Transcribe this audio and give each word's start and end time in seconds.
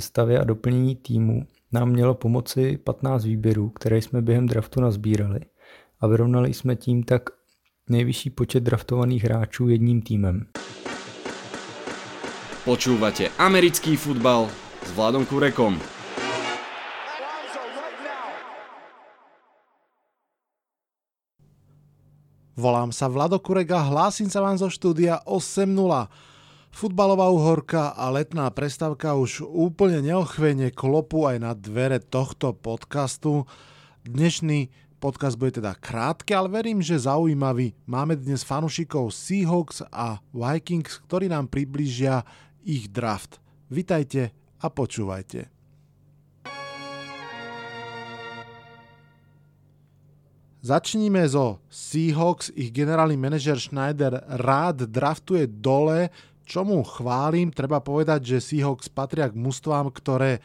sestavě 0.00 0.38
a 0.38 0.44
doplnění 0.44 0.96
týmu 0.96 1.46
nám 1.72 1.88
mělo 1.88 2.14
pomoci 2.14 2.78
15 2.84 3.24
výběrů, 3.24 3.68
které 3.68 4.02
jsme 4.02 4.22
během 4.22 4.46
draftu 4.46 4.80
nazbírali 4.80 5.40
a 6.00 6.06
vyrovnali 6.06 6.54
jsme 6.54 6.76
tím 6.76 7.02
tak 7.02 7.22
nejvyšší 7.88 8.30
počet 8.30 8.60
draftovaných 8.60 9.24
hráčů 9.24 9.68
jedním 9.68 10.02
týmem. 10.02 10.46
Počúvate 12.64 13.28
americký 13.38 13.96
futbal 13.96 14.48
s 14.84 14.92
Vladom 14.92 15.26
Kurekom. 15.26 15.80
Volám 22.56 22.88
sa 22.88 23.12
Vlado 23.12 23.36
Kurek 23.36 23.68
a 23.76 23.84
hlásim 23.84 24.32
sa 24.32 24.40
vám 24.40 24.56
zo 24.56 24.72
štúdia 24.72 25.20
8.0. 25.28 25.76
Futbalová 26.76 27.32
uhorka 27.32 27.96
a 27.96 28.12
letná 28.12 28.52
prestávka 28.52 29.16
už 29.16 29.40
úplne 29.40 30.04
neochvene 30.04 30.68
klopu 30.68 31.24
aj 31.24 31.40
na 31.40 31.56
dvere 31.56 31.96
tohto 31.96 32.52
podcastu. 32.52 33.48
Dnešný 34.04 34.68
podcast 35.00 35.40
bude 35.40 35.56
teda 35.56 35.72
krátky, 35.72 36.36
ale 36.36 36.52
verím, 36.52 36.84
že 36.84 37.00
zaujímavý. 37.00 37.72
Máme 37.88 38.20
dnes 38.20 38.44
fanušikov 38.44 39.08
Seahawks 39.08 39.88
a 39.88 40.20
Vikings, 40.36 41.00
ktorí 41.08 41.32
nám 41.32 41.48
približia 41.48 42.28
ich 42.60 42.92
draft. 42.92 43.40
Vitajte 43.72 44.36
a 44.60 44.68
počúvajte. 44.68 45.48
Začníme 50.60 51.24
zo 51.24 51.64
Seahawks. 51.72 52.52
Ich 52.52 52.68
generálny 52.68 53.16
manažer 53.16 53.56
Schneider 53.56 54.20
rád 54.28 54.84
draftuje 54.84 55.48
dole, 55.48 56.12
čomu 56.46 56.80
chválim. 56.86 57.50
Treba 57.50 57.82
povedať, 57.82 58.38
že 58.38 58.44
Seahawks 58.54 58.86
patria 58.86 59.26
k 59.26 59.34
mústvám, 59.34 59.90
ktoré 59.90 60.38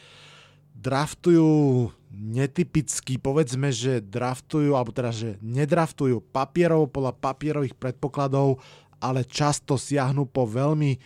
draftujú 0.73 1.93
netypicky, 2.11 3.21
povedzme, 3.21 3.69
že 3.69 4.01
draftujú, 4.01 4.73
alebo 4.73 4.89
teda, 4.89 5.13
že 5.13 5.29
nedraftujú 5.39 6.19
papierov 6.33 6.89
podľa 6.89 7.13
papierových 7.21 7.77
predpokladov, 7.77 8.59
ale 8.97 9.23
často 9.23 9.77
siahnu 9.77 10.25
po 10.25 10.49
veľmi 10.49 10.97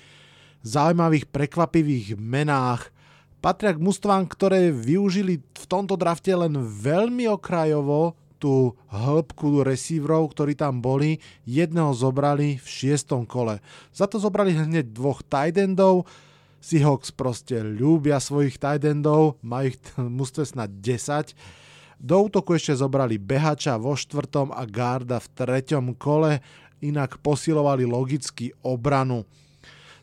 zaujímavých, 0.65 1.29
prekvapivých 1.29 2.15
menách. 2.17 2.89
Patria 3.43 3.77
k 3.77 3.83
mústvám, 3.83 4.25
ktoré 4.25 4.73
využili 4.73 5.43
v 5.43 5.65
tomto 5.69 5.93
drafte 5.93 6.33
len 6.33 6.57
veľmi 6.57 7.29
okrajovo 7.29 8.17
tú 8.45 8.77
hĺbku 8.93 9.65
receiverov, 9.65 10.37
ktorí 10.37 10.53
tam 10.53 10.77
boli. 10.77 11.17
Jedného 11.49 11.97
zobrali 11.97 12.61
v 12.61 12.67
šiestom 12.69 13.25
kole. 13.25 13.57
Za 13.89 14.05
to 14.05 14.21
zobrali 14.21 14.53
hneď 14.53 14.93
dvoch 14.93 15.25
tight 15.25 15.57
endov. 15.57 16.05
Seahawks 16.61 17.09
proste 17.09 17.65
ľúbia 17.65 18.21
svojich 18.21 18.61
tight 18.61 18.85
endov, 18.85 19.41
majú 19.41 19.73
ich 19.73 19.81
mústve 20.21 20.45
snad 20.45 20.77
10. 20.77 21.33
Do 21.97 22.29
útoku 22.29 22.53
ešte 22.53 22.77
zobrali 22.77 23.17
behača 23.17 23.81
vo 23.81 23.97
štvrtom 23.97 24.53
a 24.53 24.61
garda 24.69 25.17
v 25.17 25.31
treťom 25.33 25.97
kole, 25.97 26.37
inak 26.85 27.17
posilovali 27.25 27.89
logicky 27.89 28.53
obranu. 28.61 29.25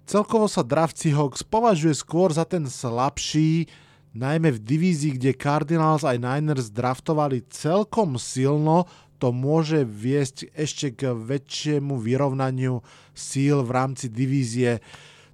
Celkovo 0.02 0.50
sa 0.50 0.66
draft 0.66 0.98
Seahawks 0.98 1.46
považuje 1.46 1.94
skôr 1.94 2.34
za 2.34 2.42
ten 2.42 2.66
slabší, 2.66 3.70
najmä 4.12 4.52
v 4.56 4.60
divízii, 4.60 5.16
kde 5.16 5.36
Cardinals 5.36 6.04
aj 6.04 6.20
Niners 6.20 6.68
draftovali 6.72 7.44
celkom 7.48 8.20
silno, 8.20 8.88
to 9.16 9.30
môže 9.30 9.86
viesť 9.86 10.50
ešte 10.50 10.98
k 10.98 11.14
väčšiemu 11.14 11.94
vyrovnaniu 11.94 12.82
síl 13.14 13.62
v 13.62 13.70
rámci 13.70 14.10
divízie. 14.10 14.82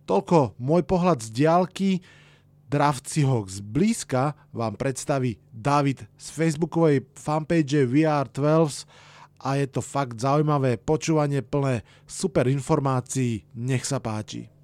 Toľko 0.05 0.61
môj 0.61 0.85
pohľad 0.85 1.25
z 1.25 1.29
diálky. 1.33 1.91
Draft 2.69 3.09
Seahawks 3.09 3.65
blízka 3.65 4.37
vám 4.53 4.77
predstaví 4.77 5.41
David 5.49 6.05
z 6.21 6.27
facebookovej 6.37 7.09
fanpage 7.17 7.89
VR12 7.89 8.85
a 9.41 9.57
je 9.57 9.67
to 9.73 9.81
fakt 9.81 10.21
zaujímavé 10.21 10.77
počúvanie 10.77 11.41
plné 11.41 11.81
super 12.05 12.45
informácií. 12.45 13.49
Nech 13.57 13.89
sa 13.89 14.05
páči. 14.05 14.58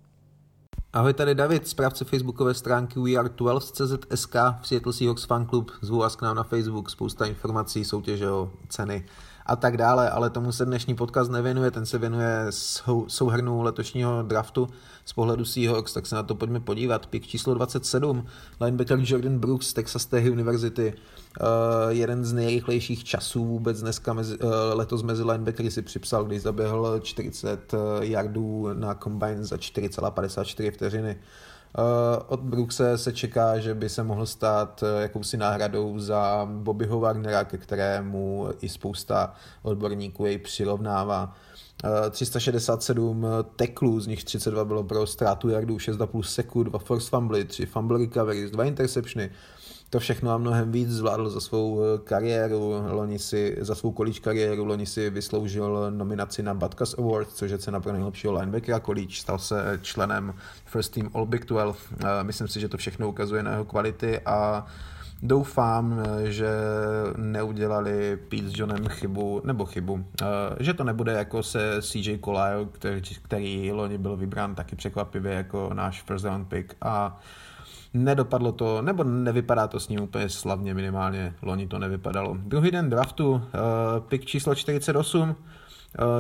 Ahoj, 0.95 1.13
tady 1.15 1.35
David, 1.35 1.69
správce 1.69 2.05
facebookové 2.05 2.55
stránky 2.55 2.99
WeAre12.cz.sk 3.01 4.35
v 4.61 4.69
Seattle 4.69 4.93
Seahawks 4.93 5.25
Fan 5.25 5.47
Club. 5.47 5.71
Zvu 5.81 5.99
vás 5.99 6.17
k 6.17 6.23
nám 6.23 6.37
na 6.37 6.43
Facebook, 6.43 6.91
spousta 6.91 7.27
informací, 7.27 7.85
soutěže 7.85 8.31
o 8.31 8.51
ceny 8.69 9.07
a 9.47 9.57
tak 9.57 9.77
dále, 9.77 10.11
ale 10.11 10.31
tomu 10.31 10.53
se 10.53 10.65
dnešní 10.65 10.95
podcast 10.95 11.31
nevěnuje, 11.31 11.71
ten 11.71 11.87
se 11.87 11.99
věnuje 11.99 12.47
sou, 12.51 13.09
souhrnu 13.09 13.63
letošního 13.63 14.23
draftu 14.23 14.69
z 15.05 15.13
pohledu 15.13 15.45
Seahawks, 15.45 15.93
tak 15.93 16.07
se 16.07 16.15
na 16.15 16.23
to 16.23 16.35
pojďme 16.35 16.61
podívat. 16.61 17.07
Pik 17.07 17.27
číslo 17.27 17.55
27, 17.55 18.27
linebacker 18.61 18.99
Jordan 19.03 19.39
Brooks 19.39 19.67
z 19.67 19.73
Texas 19.73 20.07
Tech 20.07 20.33
University, 20.33 20.95
uh, 21.41 21.47
jeden 21.89 22.25
z 22.25 22.33
nejrychlejších 22.33 23.05
časů 23.05 23.45
vůbec 23.45 23.81
dneska 23.81 24.13
mezi, 24.13 24.39
uh, 24.39 24.51
letos 24.73 25.03
mezi 25.03 25.23
linebackery 25.23 25.71
si 25.71 25.83
připsal, 25.83 26.25
když 26.25 26.43
zaběhl 26.43 27.01
40 27.01 27.75
yardů 28.01 28.69
na 28.73 28.95
combine 28.95 29.45
za 29.45 29.57
4,54 29.57 30.71
vteřiny. 30.71 31.17
Od 32.29 32.41
Brookse 32.41 32.99
se 32.99 33.13
čeká, 33.13 33.59
že 33.59 33.75
by 33.75 33.89
se 33.89 34.03
mohl 34.03 34.27
stát 34.27 34.83
uh, 34.83 35.03
jakousi 35.03 35.37
náhradou 35.37 35.99
za 35.99 36.49
Bobbyho 36.51 37.01
Warnera, 37.01 37.45
ke 37.45 37.59
kterému 37.59 38.49
i 38.61 38.69
spousta 38.69 39.35
odborníků 39.63 40.27
jej 40.27 40.39
přirovnává. 40.39 41.35
367 42.11 43.27
teklů, 43.57 44.01
z 44.01 44.07
nich 44.07 44.25
32 44.25 44.65
bylo 44.65 44.85
pro 44.85 45.07
ztrátu 45.07 45.49
jardů, 45.49 45.77
6,5 45.77 46.23
sekund, 46.23 46.65
2 46.65 46.79
force 46.79 47.11
fumble, 47.11 47.45
3 47.45 47.67
fumble 47.67 47.99
recoveries, 47.99 48.51
2 48.51 48.65
interceptiony, 48.65 49.31
to 49.95 50.01
všechno 50.01 50.31
a 50.31 50.39
mnohem 50.39 50.73
víc 50.73 50.91
zvládl 50.91 51.31
za 51.31 51.41
svou 51.41 51.81
eh, 51.81 51.99
kariéru, 52.05 52.83
loni 52.91 53.19
si, 53.19 53.57
za 53.61 53.75
svou 53.75 53.93
college 53.93 54.21
kariéru, 54.21 54.65
loni 54.65 54.87
si 54.87 55.11
vysloužil 55.11 55.91
nominaci 55.91 56.43
na 56.43 56.55
Butkus 56.55 56.99
Award, 56.99 57.29
což 57.31 57.51
je 57.51 57.59
cena 57.59 57.81
pro 57.81 57.93
nejlepšího 57.93 58.33
linebackera 58.33 58.81
college, 58.81 59.15
stal 59.15 59.39
se 59.39 59.79
členem 59.83 60.35
First 60.65 60.95
Team 60.95 61.11
All 61.15 61.27
Big 61.27 61.45
12. 61.45 61.79
Myslím 62.23 62.49
si, 62.49 62.61
že 62.61 62.69
to 62.69 62.77
všechno 62.77 63.09
ukazuje 63.09 63.43
na 63.43 63.51
jeho 63.51 63.65
kvality 63.65 64.21
a 64.21 64.67
Doufám, 65.23 66.03
eh, 66.03 66.31
že 66.31 66.49
neudělali 67.17 68.19
Pete 68.29 68.49
s 68.49 68.53
Johnem 68.55 68.89
chybu, 68.89 69.43
nebo 69.45 69.65
chybu, 69.65 70.05
eh, 70.23 70.27
že 70.61 70.75
to 70.75 70.85
nebude 70.85 71.13
jako 71.13 71.43
se 71.43 71.83
CJ 71.83 72.19
Collier, 72.19 72.67
který, 72.73 73.01
který 73.23 73.73
loni 73.73 73.99
byl 73.99 74.17
vybrán 74.17 74.55
taky 74.55 74.77
překvapivě 74.77 75.33
jako 75.33 75.71
náš 75.75 76.03
first 76.03 76.25
round 76.25 76.49
pick 76.49 76.77
a 76.83 77.21
Nedopadlo 77.95 78.53
to, 78.53 78.83
nebo 78.83 79.05
nevypadá 79.05 79.67
to 79.69 79.81
s 79.81 79.89
ním 79.89 80.03
úplně 80.03 80.29
slavně, 80.29 80.75
minimálně 80.75 81.35
loni 81.43 81.67
to 81.67 81.79
nevypadalo. 81.79 82.37
Druhý 82.41 82.71
den 82.71 82.91
draftu, 82.91 83.31
uh, 83.31 83.41
pick 84.09 84.25
číslo 84.25 84.55
48, 84.55 85.29
uh, 85.29 85.37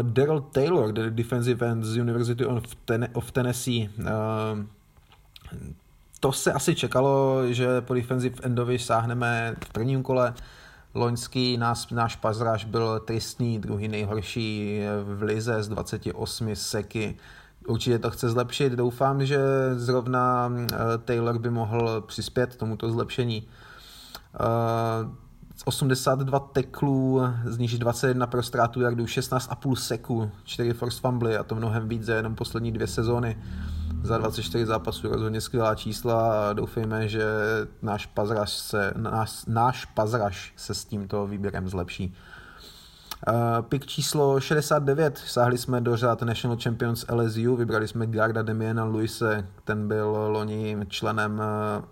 Daryl 0.02 0.40
Taylor, 0.40 0.92
defensive 0.92 1.66
end 1.66 1.84
z 1.84 1.96
University 1.96 2.46
of, 2.46 2.62
Ten- 2.84 3.08
of 3.12 3.32
Tennessee. 3.32 3.90
Uh, 3.98 4.04
to 6.20 6.32
se 6.32 6.52
asi 6.52 6.74
čekalo, 6.74 7.42
že 7.52 7.80
po 7.80 7.94
defensive 7.94 8.36
endovi 8.42 8.78
sáhneme 8.78 9.56
v 9.64 9.72
prvním 9.72 10.02
kole. 10.02 10.34
Loňský 10.94 11.56
nás, 11.56 11.90
náš 11.90 12.16
pazraž 12.16 12.64
byl 12.64 13.00
tristný, 13.00 13.58
druhý 13.58 13.88
nejhorší 13.88 14.80
v 15.02 15.22
lize 15.22 15.62
z 15.62 15.68
28 15.68 16.56
seky 16.56 17.16
určitě 17.66 17.98
to 17.98 18.10
chce 18.10 18.28
zlepšit. 18.28 18.72
Doufám, 18.72 19.26
že 19.26 19.38
zrovna 19.74 20.52
eh, 20.52 20.76
Taylor 21.04 21.38
by 21.38 21.50
mohl 21.50 22.00
přispět 22.00 22.56
tomuto 22.56 22.90
zlepšení. 22.90 23.48
82 25.64 26.38
eh, 26.38 26.52
teklů, 26.52 27.22
z 27.44 27.58
nich 27.58 27.78
21 27.78 28.26
pro 28.26 28.42
ztrátu 28.42 28.80
jardů, 28.80 29.04
16,5 29.04 29.74
seku, 29.74 30.30
4 30.44 30.72
force 30.72 31.00
fumble 31.00 31.38
a 31.38 31.42
to 31.42 31.54
mnohem 31.54 31.88
víc 31.88 32.02
za 32.02 32.14
jenom 32.14 32.34
poslední 32.34 32.72
dvě 32.72 32.86
sezóny. 32.86 33.38
Za 34.02 34.18
24 34.18 34.66
zápasů 34.66 35.08
rozhodně 35.08 35.40
skvělá 35.40 35.74
čísla 35.74 36.48
a 36.50 36.52
doufejme, 36.52 37.08
že 37.08 37.24
náš 37.82 38.06
pazraž 38.06 38.50
se, 38.50 38.92
náš, 38.96 39.44
náš 39.46 39.84
pazraž 39.84 40.52
se 40.56 40.74
s 40.74 40.84
tímto 40.84 41.26
výběrem 41.26 41.68
zlepší. 41.68 42.14
Uh, 43.28 43.62
pick 43.62 43.86
číslo 43.86 44.40
69, 44.40 45.18
sáhli 45.18 45.58
jsme 45.58 45.80
do 45.80 45.96
řád 45.96 46.22
National 46.22 46.58
Champions 46.62 47.04
LSU, 47.12 47.56
vybrali 47.56 47.88
jsme 47.88 48.06
Garda 48.06 48.42
Demiena 48.42 48.84
Luise, 48.84 49.46
ten 49.64 49.88
byl 49.88 50.10
loni 50.28 50.76
členem 50.88 51.42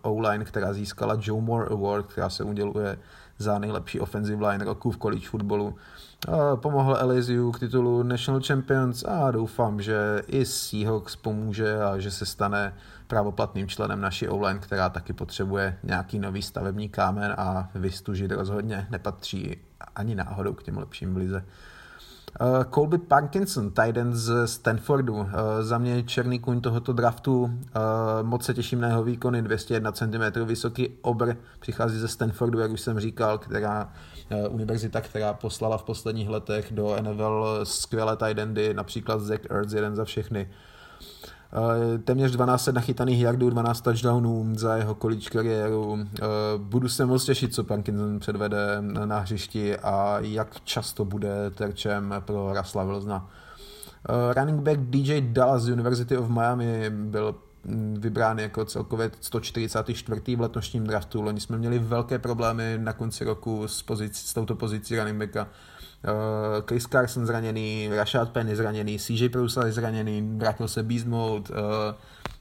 uh, 0.02 0.12
O-line, 0.12 0.44
která 0.44 0.72
získala 0.72 1.16
Joe 1.20 1.42
Moore 1.42 1.68
Award, 1.70 2.06
která 2.06 2.30
se 2.30 2.44
uděluje 2.44 2.98
za 3.38 3.58
nejlepší 3.58 4.00
offensive 4.00 4.48
line 4.48 4.64
roku 4.64 4.90
v 4.90 4.98
college 4.98 5.28
footballu. 5.28 5.74
Uh, 6.28 6.34
pomohl 6.56 6.98
LSU 7.02 7.52
k 7.52 7.58
titulu 7.58 8.02
National 8.02 8.42
Champions 8.46 9.04
a 9.04 9.30
doufám, 9.30 9.82
že 9.82 10.22
i 10.26 10.44
Seahawks 10.44 11.16
pomůže 11.16 11.82
a 11.82 11.98
že 11.98 12.10
se 12.10 12.26
stane 12.26 12.74
právoplatným 13.06 13.68
členem 13.68 14.00
naší 14.00 14.28
online, 14.28 14.60
která 14.60 14.88
taky 14.88 15.12
potřebuje 15.12 15.78
nějaký 15.82 16.18
nový 16.18 16.42
stavební 16.42 16.88
kámen 16.88 17.34
a 17.38 17.70
vystužit 17.74 18.32
rozhodně 18.32 18.86
nepatří 18.90 19.56
ani 19.96 20.14
náhodou 20.14 20.52
k 20.52 20.62
těm 20.62 20.78
lepším 20.78 21.14
v 21.14 21.16
lize. 21.16 21.44
Uh, 22.40 22.64
Colby 22.74 22.98
Parkinson, 22.98 23.70
tight 23.70 23.96
end 23.96 24.14
z 24.14 24.46
Stanfordu. 24.46 25.14
Uh, 25.14 25.26
za 25.60 25.78
mě 25.78 26.02
černý 26.02 26.38
kuň 26.38 26.60
tohoto 26.60 26.92
draftu. 26.92 27.42
Uh, 27.42 27.50
moc 28.22 28.44
se 28.44 28.54
těším 28.54 28.80
na 28.80 28.88
jeho 28.88 29.04
výkony. 29.04 29.42
201 29.42 29.92
cm 29.92 30.44
vysoký 30.44 30.88
obr. 31.02 31.34
Přichází 31.60 31.98
ze 31.98 32.08
Stanfordu, 32.08 32.58
jak 32.58 32.70
už 32.70 32.80
jsem 32.80 33.00
říkal, 33.00 33.38
která 33.38 33.92
univerzita, 34.50 35.00
která 35.00 35.32
poslala 35.32 35.78
v 35.78 35.82
posledních 35.82 36.28
letech 36.28 36.72
do 36.72 36.96
NFL 37.02 37.60
skvělé 37.62 38.16
tight 38.16 38.38
endy, 38.38 38.74
například 38.74 39.20
Zach 39.20 39.50
Ertz, 39.50 39.72
jeden 39.72 39.96
za 39.96 40.04
všechny. 40.04 40.50
Uh, 41.56 41.98
téměř 42.04 42.32
12 42.32 42.66
nachytaných 42.66 43.20
yardů, 43.20 43.50
12 43.50 43.80
touchdownů 43.80 44.52
za 44.56 44.76
jeho 44.76 44.94
college 44.94 45.30
kariéru. 45.30 45.92
Uh, 45.92 45.98
budu 46.58 46.88
se 46.88 47.06
moc 47.06 47.24
těšit, 47.24 47.54
co 47.54 47.64
Parkinson 47.64 48.18
předvede 48.18 48.58
na 49.04 49.18
hřišti 49.18 49.76
a 49.76 50.18
jak 50.20 50.60
často 50.64 51.04
bude 51.04 51.50
terčem 51.50 52.14
pro 52.20 52.52
Rasla 52.52 52.84
Wilsona. 52.84 53.30
Uh, 54.08 54.32
running 54.32 54.60
back 54.60 54.78
DJ 54.80 55.20
Dallas 55.20 55.62
z 55.62 55.68
University 55.68 56.16
of 56.16 56.28
Miami 56.28 56.90
byl 56.90 57.34
mm, 57.64 57.96
vybrán 58.00 58.38
jako 58.38 58.64
celkově 58.64 59.10
144. 59.20 60.36
v 60.36 60.40
letošním 60.40 60.86
draftu. 60.86 61.22
Loni 61.22 61.40
jsme 61.40 61.58
měli 61.58 61.78
velké 61.78 62.18
problémy 62.18 62.78
na 62.80 62.92
konci 62.92 63.24
roku 63.24 63.68
s, 63.68 63.82
pozici, 63.82 64.26
s 64.26 64.34
touto 64.34 64.54
pozicí 64.54 64.98
running 64.98 65.18
backa. 65.18 65.48
Uh, 66.04 66.66
Chris 66.66 66.86
Carson 66.86 67.26
zraněný, 67.26 67.88
Rashad 67.92 68.30
Penny 68.30 68.56
zraněný, 68.56 68.98
CJ 68.98 69.28
Prousa 69.28 69.66
je 69.66 69.72
zraněný, 69.72 70.36
vrátil 70.36 70.68
se 70.68 70.82
Beast 70.82 71.06
Mode. 71.06 71.50
Uh, 71.50 71.56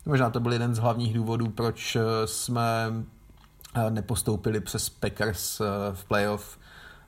možná 0.06 0.30
to 0.30 0.40
byl 0.40 0.54
jeden 0.54 0.76
z 0.76 0.78
hlavních 0.78 1.14
důvodů, 1.14 1.50
proč 1.50 1.98
jsme 2.26 2.88
uh, 2.92 3.90
nepostoupili 3.90 4.60
přes 4.60 4.90
Packers 4.90 5.62
v 5.94 6.06
playoff, 6.06 6.58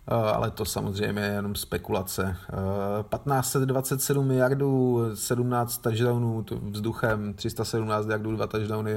ale 0.07 0.51
to 0.51 0.65
samozřejmě 0.65 1.21
je 1.21 1.31
jenom 1.31 1.55
spekulace. 1.55 2.23
Uh, 3.03 3.03
1527 3.03 4.31
yardů, 4.31 5.01
17 5.13 5.77
touchdownů 5.77 6.45
vzduchem, 6.71 7.33
317 7.33 8.07
yardů, 8.09 8.35
2 8.35 8.47
touchdowny, 8.47 8.93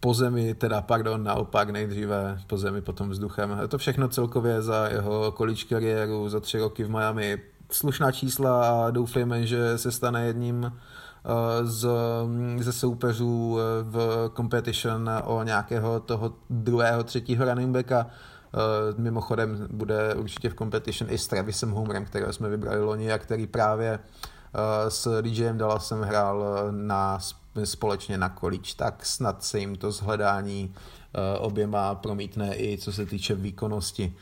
po 0.00 0.14
zemi, 0.14 0.54
teda 0.54 0.80
pardon, 0.82 1.24
naopak 1.24 1.70
nejdříve 1.70 2.38
po 2.46 2.58
zemi, 2.58 2.80
potom 2.80 3.10
vzduchem. 3.10 3.60
To 3.68 3.78
všechno 3.78 4.08
celkově 4.08 4.62
za 4.62 4.88
jeho 4.88 5.34
college 5.36 5.64
kariéru, 5.68 6.28
za 6.28 6.40
tři 6.40 6.58
roky 6.58 6.84
v 6.84 6.90
Miami. 6.90 7.38
Slušná 7.70 8.12
čísla 8.12 8.84
a 8.86 8.90
doufejme, 8.90 9.46
že 9.46 9.78
se 9.78 9.92
stane 9.92 10.26
jedním 10.26 10.72
eh, 10.72 11.66
z, 11.66 11.88
ze 12.58 12.72
soupeřů 12.72 13.58
eh, 13.58 13.62
v 13.82 14.30
competition 14.36 15.10
o 15.24 15.42
nějakého 15.42 16.00
toho 16.00 16.32
druhého, 16.50 17.04
třetího 17.04 17.44
running 17.44 17.70
backa. 17.70 18.06
Eh, 18.06 18.58
mimochodem 18.96 19.66
bude 19.70 20.14
určitě 20.14 20.50
v 20.50 20.54
competition 20.54 21.10
i 21.10 21.18
s 21.18 21.26
Travisem 21.26 21.70
Homerem, 21.70 22.04
kterého 22.04 22.32
jsme 22.32 22.48
vybrali 22.48 22.80
loni 22.80 23.12
a 23.12 23.18
který 23.18 23.46
právě 23.46 23.98
s 24.88 25.22
DJem 25.22 25.58
Dallasem 25.58 26.02
hrál 26.02 26.44
na 26.70 27.18
společně 27.66 28.18
na 28.18 28.28
količ, 28.28 28.74
tak 28.74 29.06
snad 29.06 29.44
se 29.44 29.58
jim 29.58 29.76
to 29.76 29.92
zhledání 29.92 30.74
eh, 30.74 31.38
oběma 31.38 31.94
promítne 31.94 32.56
i 32.56 32.78
co 32.78 32.92
se 32.92 33.06
týče 33.06 33.34
výkonnosti. 33.34 34.14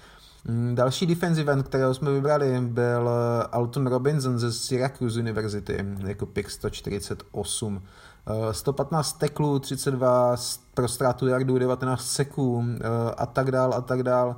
Mm, 0.45 0.75
další 0.75 1.07
defensive 1.07 1.53
end, 1.53 1.69
kterého 1.69 1.95
jsme 1.95 2.13
vybrali, 2.13 2.61
byl 2.61 3.09
eh, 3.09 3.47
Alton 3.53 3.87
Robinson 3.87 4.39
ze 4.39 4.53
Syracuse 4.53 5.21
University 5.21 5.85
jako 6.07 6.27
pick 6.27 6.51
148. 6.51 7.83
115 8.51 9.13
teklů, 9.13 9.59
32 9.59 10.37
pro 10.75 10.89
ztrátu 10.89 11.27
jardů, 11.27 11.59
19 11.59 12.07
seků 12.07 12.65
a 13.17 13.27
tak 13.27 13.51
dál 13.51 13.75
a 13.75 13.81
tak 13.81 14.03
dál. 14.03 14.37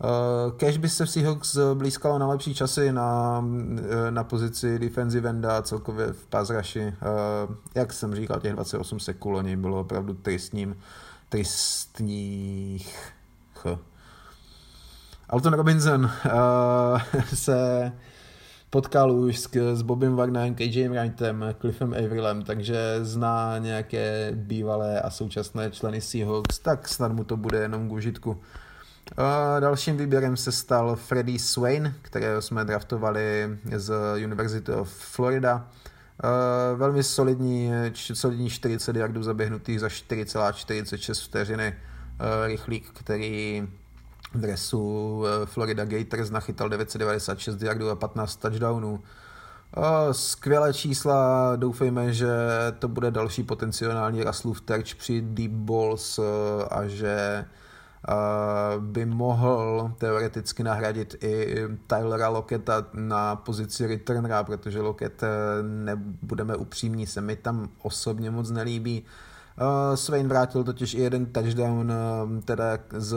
Uh, 0.00 0.52
Cash 0.56 0.76
by 0.76 0.88
se 0.88 1.06
v 1.06 1.10
Seahawks 1.10 1.58
blízkalo 1.74 2.18
na 2.18 2.28
lepší 2.28 2.54
časy 2.54 2.92
na, 2.92 3.44
eh, 3.78 4.10
na 4.10 4.24
pozici 4.24 4.78
defensive 4.78 5.30
enda 5.30 5.62
celkově 5.62 6.12
v 6.12 6.26
pass 6.26 6.50
rushi. 6.50 6.80
Uh, 6.80 7.54
jak 7.74 7.92
jsem 7.92 8.14
říkal, 8.14 8.40
těch 8.40 8.52
28 8.52 9.00
seků 9.00 9.30
loni 9.30 9.56
bylo 9.56 9.80
opravdu 9.80 10.14
tristním, 10.14 10.76
tristních. 11.28 13.12
Ch. 13.54 13.78
Alton 15.28 15.52
Robinson 15.52 16.10
se 17.34 17.92
potkal 18.70 19.12
už 19.12 19.38
s, 19.38 19.48
s 19.74 19.82
Bobem 19.82 20.16
Wagnerem, 20.16 20.54
KJ 20.54 20.88
Wrightem, 20.88 21.44
Cliffem 21.60 21.92
Averillem, 21.92 22.42
takže 22.42 22.98
zná 23.02 23.58
nějaké 23.58 24.32
bývalé 24.34 25.00
a 25.00 25.10
současné 25.10 25.70
členy 25.70 26.00
Seahawks, 26.00 26.58
tak 26.58 26.88
snad 26.88 27.12
mu 27.12 27.24
to 27.24 27.36
bude 27.36 27.58
jenom 27.58 27.88
k 27.88 27.92
užitku. 27.92 28.40
Dalším 29.60 29.96
výběrem 29.96 30.36
se 30.36 30.52
stal 30.52 30.96
Freddie 30.96 31.38
Swain, 31.38 31.94
kterého 32.02 32.42
jsme 32.42 32.64
draftovali 32.64 33.58
z 33.76 33.94
University 34.24 34.72
of 34.72 34.88
Florida. 34.88 35.68
Velmi 36.74 37.02
solidní, 37.02 37.70
solidní 37.94 38.50
40 38.50 38.96
yardů 38.96 39.22
zaběhnutých 39.22 39.80
za 39.80 39.88
4,46 39.88 41.24
vteřiny. 41.24 41.74
Rychlík, 42.46 42.90
který 42.90 43.68
v 44.34 44.40
dresu 44.40 45.24
Florida 45.44 45.84
Gators 45.84 46.30
nachytal 46.30 46.68
996 46.68 47.62
yardů 47.62 47.90
a 47.90 47.96
15 47.96 48.36
touchdownů. 48.36 49.02
Skvělé 50.12 50.74
čísla, 50.74 51.52
doufejme, 51.56 52.12
že 52.12 52.28
to 52.78 52.88
bude 52.88 53.10
další 53.10 53.42
potenciální 53.42 54.22
Russellův 54.22 54.60
terč 54.60 54.94
při 54.94 55.20
deep 55.20 55.52
balls 55.52 56.18
uh, 56.18 56.24
a 56.70 56.86
že 56.86 57.44
by 58.78 59.06
mohl 59.06 59.92
teoreticky 59.98 60.62
nahradit 60.62 61.24
i 61.24 61.56
Tylera 61.86 62.28
Loketa 62.28 62.86
na 62.92 63.36
pozici 63.36 63.86
returnera, 63.86 64.44
protože 64.44 64.80
Loket, 64.80 65.22
eh, 65.22 65.28
nebudeme 65.62 66.56
upřímní, 66.56 67.06
se 67.06 67.20
mi 67.20 67.36
tam 67.36 67.68
osobně 67.82 68.30
moc 68.30 68.50
nelíbí. 68.50 69.04
Uh, 69.60 69.96
Swain 69.96 70.28
vrátil 70.28 70.64
totiž 70.64 70.94
i 70.94 71.00
jeden 71.00 71.26
touchdown 71.26 71.92
teda 72.44 72.78
s, 72.92 73.14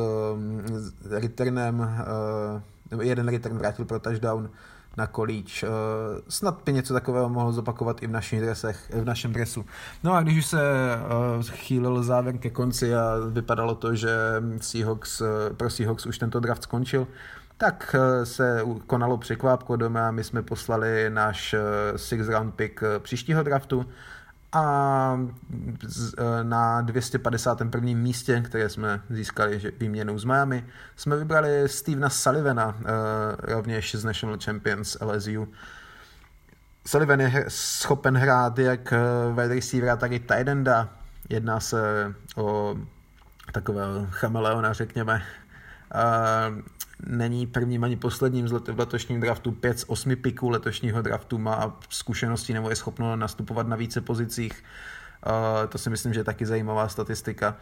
s 0.71 1.11
returnem, 1.11 1.89
jeden 3.01 3.27
return 3.27 3.57
vrátil 3.57 3.85
pro 3.85 3.99
touchdown 3.99 4.49
na 4.97 5.07
kolíč. 5.07 5.63
Eh, 5.63 5.67
snad 6.29 6.61
by 6.65 6.73
něco 6.73 6.93
takového 6.93 7.29
mohlo 7.29 7.51
zopakovat 7.51 8.03
i 8.03 8.07
v 8.07 8.11
našich 8.11 8.41
dresech, 8.41 8.91
v 8.93 9.05
našem 9.05 9.33
dresu. 9.33 9.65
No 10.03 10.13
a 10.13 10.21
když 10.21 10.37
už 10.37 10.45
se 10.45 10.61
eh, 10.61 11.43
chýlil 11.43 12.03
závěr 12.03 12.37
ke 12.37 12.49
konci 12.49 12.95
a 12.95 13.13
vypadalo 13.29 13.75
to, 13.75 13.95
že 13.95 14.11
Seahawks, 14.61 15.21
eh, 15.21 15.53
pro 15.53 15.69
Seahawks 15.69 16.05
už 16.05 16.17
tento 16.17 16.39
draft 16.39 16.63
skončil, 16.63 17.07
tak 17.59 17.95
se 18.23 18.61
konalo 18.87 19.17
překvápko 19.17 19.75
doma 19.75 20.11
my 20.11 20.23
jsme 20.23 20.41
poslali 20.41 21.09
náš 21.09 21.55
six 21.95 22.27
round 22.27 22.55
pick 22.55 22.83
příštího 22.99 23.43
draftu 23.43 23.85
a 24.51 25.19
e, 26.17 26.43
na 26.43 26.81
251. 26.81 27.81
místě, 27.93 28.41
které 28.41 28.69
jsme 28.69 29.01
získali 29.09 29.73
výměnou 29.79 30.19
z 30.19 30.23
Miami, 30.23 30.65
jsme 30.95 31.15
vybrali 31.15 31.69
Stevena 31.69 32.09
Sullivana, 32.09 32.77
e, 32.79 33.53
rovněž 33.53 33.95
z 33.95 34.05
National 34.05 34.37
Champions 34.43 34.97
LSU. 35.01 35.47
Sullivan 36.85 37.21
je 37.21 37.45
schopen 37.47 38.17
hrát 38.17 38.59
jak 38.59 38.93
e, 38.93 38.97
wide 39.29 39.55
receivera, 39.55 39.95
tak 39.95 40.11
i 40.11 40.19
tight 40.19 40.47
enda. 40.47 40.89
Jedná 41.29 41.59
se 41.59 42.13
o 42.35 42.75
takového 43.51 44.07
chameleona, 44.09 44.73
řekněme 44.73 45.21
není 47.05 47.47
prvním 47.47 47.83
ani 47.83 47.95
posledním 47.95 48.47
v 48.47 48.79
letošním 48.79 49.21
draftu. 49.21 49.51
Pět 49.51 49.79
z 49.79 49.85
osmi 49.87 50.15
piků 50.15 50.49
letošního 50.49 51.01
draftu 51.01 51.37
má 51.37 51.79
zkušenosti 51.89 52.53
nebo 52.53 52.69
je 52.69 52.75
schopno 52.75 53.15
nastupovat 53.15 53.67
na 53.67 53.75
více 53.75 54.01
pozicích. 54.01 54.63
Uh, 55.25 55.67
to 55.67 55.77
si 55.77 55.89
myslím, 55.89 56.13
že 56.13 56.19
je 56.19 56.23
taky 56.23 56.45
zajímavá 56.45 56.87
statistika. 56.87 57.57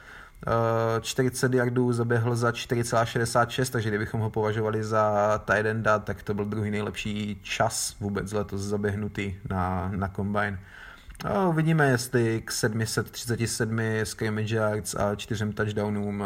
Uh, 0.47 1.01
40 1.01 1.53
yardů 1.53 1.93
zaběhl 1.93 2.35
za 2.35 2.51
4,66, 2.51 3.71
takže 3.71 3.89
kdybychom 3.89 4.21
ho 4.21 4.29
považovali 4.29 4.83
za 4.83 5.37
tight 5.45 5.65
enda, 5.65 5.99
tak 5.99 6.23
to 6.23 6.33
byl 6.33 6.45
druhý 6.45 6.71
nejlepší 6.71 7.39
čas 7.43 7.95
vůbec 7.99 8.31
letos 8.31 8.61
zaběhnutý 8.61 9.35
na, 9.49 9.91
na 9.95 10.07
combine. 10.07 10.59
Uh, 11.25 11.49
uvidíme, 11.49 11.89
jestli 11.89 12.41
k 12.45 12.51
737 12.51 13.79
scrimmage 14.03 14.55
yards 14.55 14.95
a 14.95 15.15
čtyřem 15.15 15.53
touchdownům 15.53 16.23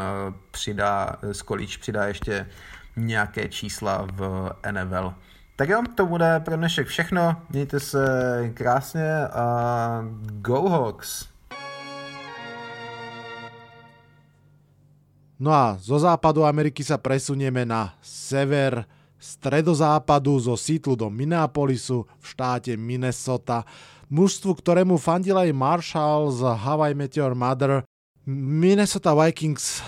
přidá, 0.51 1.16
Skolič 1.32 1.78
přidá 1.78 2.06
ještě 2.06 2.46
nějaké 3.06 3.50
čísla 3.50 4.08
v 4.13 4.51
NFL. 4.72 5.13
Tak 5.56 5.70
jo, 5.70 5.84
to 5.96 6.06
bude 6.06 6.39
pro 6.39 6.56
dnešek 6.58 6.88
všechno. 6.88 7.36
Mějte 7.50 7.79
se 7.79 8.03
krásně 8.53 9.27
a 9.27 9.46
go 10.22 10.70
Hawks! 10.70 11.27
No 15.39 15.56
a 15.56 15.79
zo 15.79 15.96
západu 15.96 16.44
Ameriky 16.44 16.84
sa 16.84 17.00
presunieme 17.00 17.63
na 17.63 17.96
sever 18.03 18.84
stredozápadu 19.15 20.36
zo 20.36 20.60
Seattle 20.60 21.00
do 21.00 21.08
Minneapolisu 21.08 22.03
v 22.20 22.25
štáte 22.27 22.75
Minnesota. 22.75 23.63
Mužstvu, 24.12 24.60
ktorému 24.60 25.00
fandil 25.00 25.39
aj 25.39 25.56
Marshall 25.56 26.36
z 26.36 26.44
Hawaii 26.44 26.91
Meteor 26.91 27.36
Mother. 27.39 27.88
Minnesota 28.27 29.15
Vikings 29.15 29.79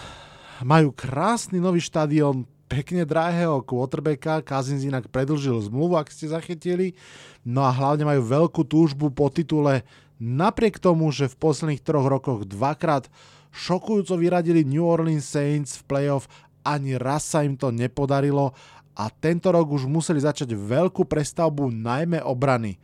majú 0.64 0.96
krásny 0.96 1.60
nový 1.60 1.84
štadión, 1.84 2.48
pekne 2.72 3.04
drahého 3.04 3.60
quarterbacka, 3.68 4.40
Kazins 4.40 4.88
inak 4.88 5.12
predlžil 5.12 5.60
zmluvu, 5.68 6.00
ak 6.00 6.08
ste 6.08 6.32
zachytili, 6.32 6.96
no 7.44 7.68
a 7.68 7.72
hlavne 7.76 8.08
majú 8.08 8.24
veľkú 8.24 8.64
túžbu 8.64 9.12
po 9.12 9.28
titule, 9.28 9.84
napriek 10.16 10.80
tomu, 10.80 11.12
že 11.12 11.28
v 11.28 11.36
posledných 11.36 11.84
troch 11.84 12.08
rokoch 12.08 12.48
dvakrát 12.48 13.12
šokujúco 13.52 14.16
vyradili 14.16 14.64
New 14.64 14.88
Orleans 14.88 15.28
Saints 15.28 15.84
v 15.84 15.92
playoff, 15.92 16.32
ani 16.64 16.96
raz 16.96 17.28
sa 17.28 17.44
im 17.44 17.60
to 17.60 17.76
nepodarilo. 17.76 18.56
A 18.96 19.12
tento 19.12 19.52
rok 19.52 19.68
už 19.72 19.88
museli 19.88 20.24
začať 20.24 20.56
veľkú 20.56 21.04
prestavbu 21.04 21.68
najmä 21.74 22.24
obrany. 22.24 22.80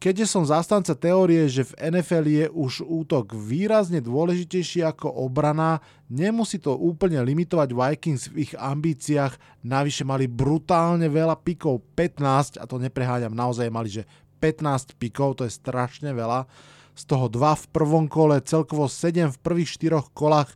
Keďže 0.00 0.32
som 0.32 0.48
zastanca 0.48 0.96
teórie, 0.96 1.44
že 1.44 1.60
v 1.60 1.92
NFL 1.92 2.24
je 2.24 2.46
už 2.48 2.88
útok 2.88 3.36
výrazne 3.36 4.00
dôležitejší 4.00 4.80
ako 4.80 5.12
obrana, 5.12 5.84
nemusí 6.08 6.56
to 6.56 6.72
úplne 6.72 7.20
limitovať 7.20 7.68
Vikings 7.76 8.32
v 8.32 8.48
ich 8.48 8.56
ambíciách. 8.56 9.36
Navyše 9.60 10.08
mali 10.08 10.24
brutálne 10.24 11.04
veľa 11.04 11.36
pikov, 11.44 11.84
15, 11.92 12.56
a 12.56 12.64
to 12.64 12.80
nepreháňam, 12.80 13.36
naozaj 13.36 13.68
mali, 13.68 13.92
že 13.92 14.08
15 14.40 14.96
pikov, 14.96 15.36
to 15.36 15.44
je 15.44 15.52
strašne 15.52 16.16
veľa. 16.16 16.48
Z 16.96 17.04
toho 17.04 17.28
2 17.28 17.36
v 17.36 17.66
prvom 17.68 18.08
kole, 18.08 18.40
celkovo 18.40 18.88
7 18.88 19.36
v 19.36 19.38
prvých 19.44 19.76
4 19.76 20.16
kolách, 20.16 20.48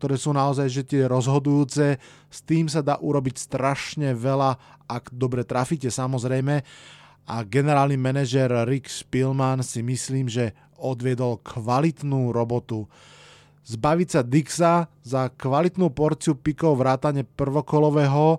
ktoré 0.00 0.16
sú 0.16 0.32
naozaj 0.32 0.72
že 0.72 0.88
tie 0.88 1.04
rozhodujúce. 1.04 2.00
S 2.32 2.38
tým 2.48 2.64
sa 2.72 2.80
dá 2.80 2.96
urobiť 2.96 3.44
strašne 3.44 4.16
veľa, 4.16 4.56
ak 4.88 5.12
dobre 5.12 5.44
trafíte 5.44 5.92
samozrejme 5.92 6.64
a 7.26 7.42
generálny 7.42 7.98
manažer 7.98 8.48
Rick 8.64 8.86
Spielman 8.86 9.60
si 9.66 9.82
myslím, 9.82 10.30
že 10.30 10.54
odviedol 10.78 11.42
kvalitnú 11.42 12.30
robotu. 12.30 12.86
Zbaviť 13.66 14.08
sa 14.08 14.22
Dixa 14.22 14.74
za 15.02 15.26
kvalitnú 15.34 15.90
porciu 15.90 16.38
pikov 16.38 16.78
vrátane 16.78 17.26
prvokolového 17.26 18.38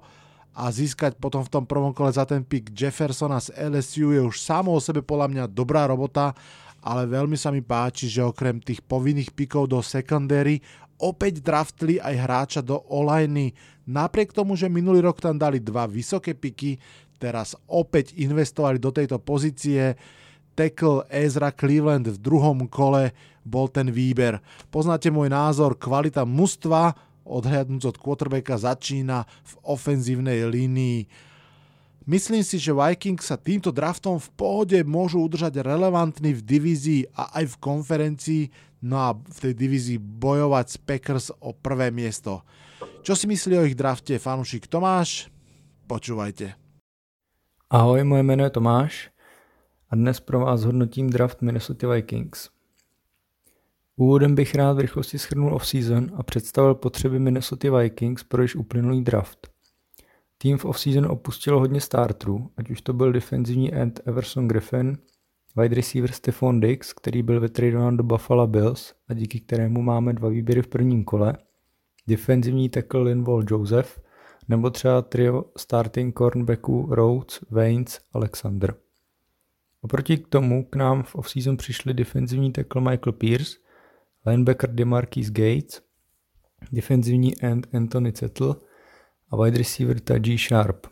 a 0.56 0.72
získať 0.72 1.20
potom 1.20 1.44
v 1.44 1.52
tom 1.52 1.68
prvom 1.68 1.92
kole 1.92 2.16
za 2.16 2.24
ten 2.24 2.48
pik 2.48 2.72
Jeffersona 2.72 3.44
z 3.44 3.52
LSU 3.60 4.16
je 4.16 4.22
už 4.24 4.40
samo 4.40 4.72
o 4.72 4.80
sebe 4.80 5.04
podľa 5.04 5.28
mňa 5.30 5.44
dobrá 5.52 5.84
robota, 5.84 6.32
ale 6.80 7.04
veľmi 7.04 7.36
sa 7.36 7.52
mi 7.52 7.60
páči, 7.60 8.08
že 8.08 8.24
okrem 8.24 8.64
tých 8.64 8.80
povinných 8.80 9.36
pikov 9.36 9.68
do 9.68 9.84
secondary 9.84 10.64
opäť 10.98 11.46
draftli 11.46 12.02
aj 12.02 12.16
hráča 12.18 12.62
do 12.66 12.82
olajny. 12.90 13.54
Napriek 13.88 14.34
tomu, 14.34 14.58
že 14.58 14.72
minulý 14.72 15.06
rok 15.06 15.22
tam 15.22 15.38
dali 15.38 15.62
dva 15.62 15.86
vysoké 15.86 16.34
piky, 16.34 16.80
teraz 17.18 17.58
opäť 17.66 18.14
investovali 18.16 18.78
do 18.78 18.94
tejto 18.94 19.18
pozície. 19.18 19.98
Tackle 20.58 21.06
Ezra 21.14 21.54
Cleveland 21.54 22.10
v 22.10 22.18
druhom 22.18 22.66
kole 22.66 23.14
bol 23.46 23.70
ten 23.70 23.94
výber. 23.94 24.42
Poznáte 24.74 25.14
môj 25.14 25.30
názor, 25.30 25.78
kvalita 25.78 26.26
mužstva, 26.26 26.98
odhľadnúť 27.28 27.84
od 27.94 27.98
quarterbacka, 28.00 28.58
začína 28.58 29.28
v 29.44 29.54
ofenzívnej 29.68 30.48
línii. 30.48 31.06
Myslím 32.08 32.40
si, 32.40 32.56
že 32.56 32.72
Vikings 32.72 33.28
sa 33.28 33.36
týmto 33.36 33.68
draftom 33.68 34.16
v 34.16 34.32
pohode 34.40 34.80
môžu 34.88 35.20
udržať 35.28 35.60
relevantný 35.60 36.40
v 36.40 36.42
divízii 36.42 37.02
a 37.12 37.36
aj 37.36 37.52
v 37.52 37.60
konferencii, 37.60 38.44
no 38.88 38.96
a 38.96 39.10
v 39.12 39.38
tej 39.44 39.54
divízii 39.54 40.00
bojovať 40.00 40.66
s 40.72 40.78
Packers 40.80 41.28
o 41.44 41.52
prvé 41.52 41.92
miesto. 41.92 42.48
Čo 43.04 43.12
si 43.12 43.28
myslí 43.28 43.54
o 43.60 43.68
ich 43.68 43.76
drafte 43.76 44.16
fanúšik 44.16 44.72
Tomáš? 44.72 45.28
Počúvajte. 45.88 46.67
Ahoj, 47.70 48.04
moje 48.04 48.24
jméno 48.24 48.44
je 48.44 48.50
Tomáš 48.50 49.12
a 49.90 49.96
dnes 49.96 50.20
pro 50.20 50.40
vás 50.40 50.64
hodnotím 50.64 51.10
draft 51.10 51.42
Minnesota 51.42 51.88
Vikings. 51.88 52.50
Úvodem 53.96 54.36
bych 54.36 54.56
rád 54.56 54.74
v 54.74 54.80
rychlosti 54.80 55.20
schrnul 55.20 55.54
off-season 55.54 56.12
a 56.16 56.24
představil 56.24 56.76
potřeby 56.76 57.20
Minnesota 57.20 57.78
Vikings 57.78 58.24
pro 58.24 58.42
již 58.42 58.56
uplynulý 58.56 59.04
draft. 59.04 59.48
Tým 60.38 60.58
v 60.58 60.66
off-season 60.66 61.06
opustilo 61.12 61.60
hodně 61.60 61.82
starterů, 61.82 62.50
ať 62.58 62.70
už 62.70 62.82
to 62.82 62.94
byl 62.94 63.12
defenzivní 63.12 63.74
end 63.74 64.02
Everson 64.06 64.48
Griffin, 64.48 64.98
wide 65.58 65.76
receiver 65.76 66.12
Stephon 66.12 66.60
Diggs, 66.60 66.94
který 66.94 67.24
byl 67.24 67.40
vytradován 67.40 67.98
do 67.98 68.04
Buffalo 68.04 68.48
Bills 68.48 68.94
a 69.08 69.14
díky 69.14 69.40
kterému 69.40 69.82
máme 69.82 70.14
dva 70.14 70.30
výběry 70.30 70.62
v 70.62 70.68
prvním 70.68 71.04
kole, 71.04 71.34
defenzivní 72.08 72.70
tackle 72.70 73.02
Linval 73.02 73.44
Joseph 73.50 74.07
nebo 74.48 74.70
třeba 74.70 75.02
trio 75.02 75.46
starting 75.58 76.18
cornerbacků 76.18 76.88
Rhodes, 76.96 77.40
Waynes, 77.50 78.00
Alexander. 78.14 78.76
Oproti 79.82 80.18
k 80.18 80.28
tomu 80.28 80.66
k 80.66 80.76
nám 80.76 81.04
v 81.04 81.16
offseason 81.16 81.58
přišli 81.58 81.94
defenzivní 81.94 82.52
tackle 82.52 82.82
Michael 82.82 83.14
Pierce, 83.14 83.58
linebacker 84.26 84.70
DeMarcus 84.74 85.30
Gates, 85.30 85.82
defenzivní 86.72 87.44
end 87.44 87.68
Anthony 87.76 88.14
Zettel 88.16 88.56
a 89.30 89.44
wide 89.44 89.58
receiver 89.58 90.00
Taji 90.00 90.38
Sharp. 90.38 90.88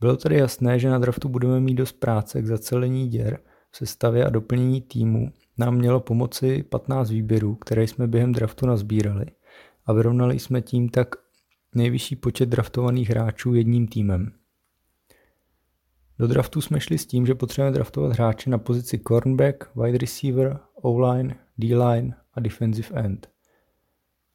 Bylo 0.00 0.16
tedy 0.16 0.36
jasné, 0.36 0.78
že 0.78 0.90
na 0.90 0.98
draftu 0.98 1.28
budeme 1.28 1.60
mít 1.60 1.74
dost 1.74 1.92
práce 1.92 2.42
k 2.42 2.46
zacelení 2.46 3.08
děr 3.08 3.38
v 3.70 3.76
sestavě 3.76 4.24
a 4.24 4.30
doplnění 4.30 4.80
týmu. 4.80 5.32
Nám 5.58 5.74
mělo 5.74 6.00
pomoci 6.00 6.62
15 6.62 7.10
výběrů, 7.10 7.54
které 7.54 7.82
jsme 7.82 8.06
během 8.06 8.32
draftu 8.32 8.66
nazbírali 8.66 9.26
a 9.86 9.92
vyrovnali 9.92 10.38
jsme 10.38 10.62
tím 10.62 10.88
tak 10.88 11.14
nejvyšší 11.74 12.16
počet 12.16 12.48
draftovaných 12.48 13.10
hráčů 13.10 13.54
jedním 13.54 13.88
týmem. 13.88 14.32
Do 16.18 16.26
draftu 16.26 16.60
jsme 16.60 16.80
šli 16.80 16.98
s 16.98 17.06
tím, 17.06 17.26
že 17.26 17.34
potřebujeme 17.34 17.74
draftovat 17.74 18.12
hráče 18.12 18.50
na 18.50 18.58
pozici 18.58 18.98
cornerback, 18.98 19.64
wide 19.76 19.98
receiver, 19.98 20.58
O-line, 20.82 21.34
D-line 21.58 22.14
a 22.34 22.40
defensive 22.40 22.88
end. 22.92 23.30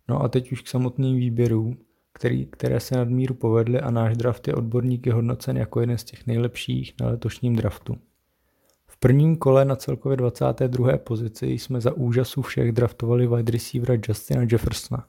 No 0.07 0.23
a 0.23 0.27
teď 0.27 0.51
už 0.51 0.61
k 0.61 0.67
samotným 0.67 1.17
výběrům, 1.17 1.77
který, 2.13 2.45
které 2.45 2.79
se 2.79 2.95
nadmíru 2.95 3.33
povedly 3.33 3.79
a 3.79 3.91
náš 3.91 4.17
draft 4.17 4.47
je 4.47 4.53
odborník 4.53 5.05
je 5.05 5.13
hodnocen 5.13 5.57
jako 5.57 5.81
jeden 5.81 5.97
z 5.97 6.03
těch 6.03 6.27
nejlepších 6.27 6.93
na 7.01 7.07
letošním 7.07 7.55
draftu. 7.55 7.97
V 8.87 8.97
prvním 8.97 9.37
kole 9.37 9.65
na 9.65 9.75
celkově 9.75 10.17
22. 10.17 10.97
pozici 10.97 11.45
jsme 11.45 11.81
za 11.81 11.93
úžasu 11.93 12.41
všech 12.41 12.71
draftovali 12.71 13.27
wide 13.27 13.51
receivera 13.51 14.01
Justina 14.07 14.41
Jeffersona. 14.51 15.07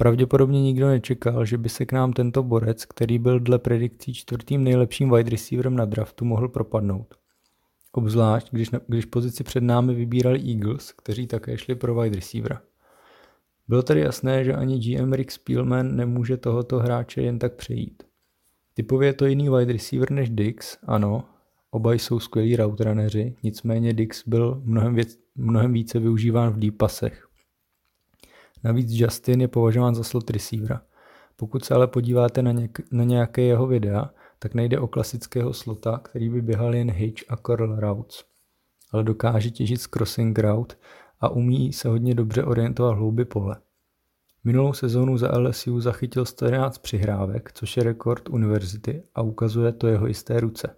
Pravděpodobně 0.00 0.62
nikdo 0.62 0.88
nečekal, 0.88 1.44
že 1.44 1.58
by 1.58 1.68
se 1.68 1.86
k 1.86 1.92
nám 1.92 2.12
tento 2.12 2.42
borec, 2.42 2.84
který 2.84 3.18
byl 3.18 3.40
dle 3.40 3.58
predikcí 3.58 4.14
čtvrtým 4.14 4.64
nejlepším 4.64 5.10
wide 5.10 5.30
receiverem 5.30 5.76
na 5.76 5.84
draftu, 5.84 6.24
mohl 6.24 6.48
propadnout. 6.48 7.14
Obzvlášť, 7.92 8.48
když, 8.52 8.70
na, 8.70 8.80
když 8.86 9.04
pozici 9.04 9.44
před 9.44 9.60
námi 9.60 9.94
vybírali 9.94 10.40
Eagles, 10.50 10.92
kteří 10.92 11.26
také 11.26 11.58
šli 11.58 11.74
pro 11.74 12.00
wide 12.00 12.16
receivera. 12.16 12.62
Bylo 13.68 13.82
tedy 13.82 14.00
jasné, 14.00 14.44
že 14.44 14.54
ani 14.54 14.78
GM 14.78 15.12
Rick 15.12 15.30
Spielman 15.30 15.96
nemůže 15.96 16.36
tohoto 16.36 16.78
hráče 16.78 17.22
jen 17.22 17.38
tak 17.38 17.54
přejít. 17.54 18.02
Typově 18.74 19.08
je 19.08 19.12
to 19.12 19.26
jiný 19.26 19.48
wide 19.48 19.72
receiver 19.72 20.10
než 20.10 20.30
Dix, 20.30 20.78
ano, 20.86 21.24
oba 21.70 21.92
jsou 21.92 22.20
skvělí 22.20 22.56
route 22.56 22.94
nicméně 23.42 23.94
Dix 23.94 24.28
byl 24.28 24.62
mnohem, 24.64 24.94
věc, 24.94 25.18
mnohem 25.36 25.72
více 25.72 25.98
využíván 25.98 26.50
v 26.52 26.58
deep 26.58 26.76
pasech. 26.76 27.29
Navíc 28.64 28.90
Justin 28.90 29.40
je 29.40 29.48
považován 29.48 29.94
za 29.94 30.02
slot 30.02 30.30
receivera. 30.30 30.82
Pokud 31.36 31.64
se 31.64 31.74
ale 31.74 31.86
podíváte 31.86 32.42
na, 32.42 32.52
něk- 32.52 32.84
na 32.92 33.04
nějaké 33.04 33.42
jeho 33.42 33.66
videa, 33.66 34.10
tak 34.38 34.54
nejde 34.54 34.78
o 34.78 34.86
klasického 34.86 35.52
slota, 35.52 35.98
který 35.98 36.30
by 36.30 36.42
běhal 36.42 36.74
jen 36.74 36.90
hitch 36.90 37.22
a 37.28 37.36
curl 37.36 37.80
routes, 37.80 38.24
ale 38.92 39.04
dokáže 39.04 39.50
těžit 39.50 39.80
z 39.80 39.86
crossing 39.86 40.38
route 40.38 40.76
a 41.20 41.28
umí 41.28 41.72
se 41.72 41.88
hodně 41.88 42.14
dobře 42.14 42.44
orientovat 42.44 42.96
hlouby 42.96 43.24
pole. 43.24 43.56
Minulou 44.44 44.72
sezónu 44.72 45.18
za 45.18 45.38
LSU 45.38 45.80
zachytil 45.80 46.24
111 46.24 46.78
přihrávek, 46.78 47.52
což 47.52 47.76
je 47.76 47.82
rekord 47.82 48.28
univerzity 48.28 49.02
a 49.14 49.22
ukazuje 49.22 49.72
to 49.72 49.86
jeho 49.86 50.06
jisté 50.06 50.40
ruce. 50.40 50.76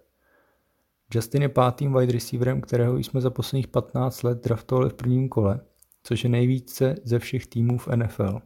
Justin 1.13 1.41
je 1.41 1.49
pátým 1.49 1.93
wide 1.93 2.13
receiverem, 2.13 2.61
kterého 2.61 2.97
jsme 2.97 3.21
za 3.21 3.29
posledních 3.29 3.67
15 3.67 4.23
let 4.23 4.43
draftovali 4.43 4.89
v 4.89 4.93
prvním 4.93 5.29
kole 5.29 5.59
což 6.03 6.23
je 6.23 6.29
nejvíce 6.29 6.95
ze 7.03 7.19
všech 7.19 7.47
týmů 7.47 7.77
v 7.77 7.87
NFL. 7.87 8.39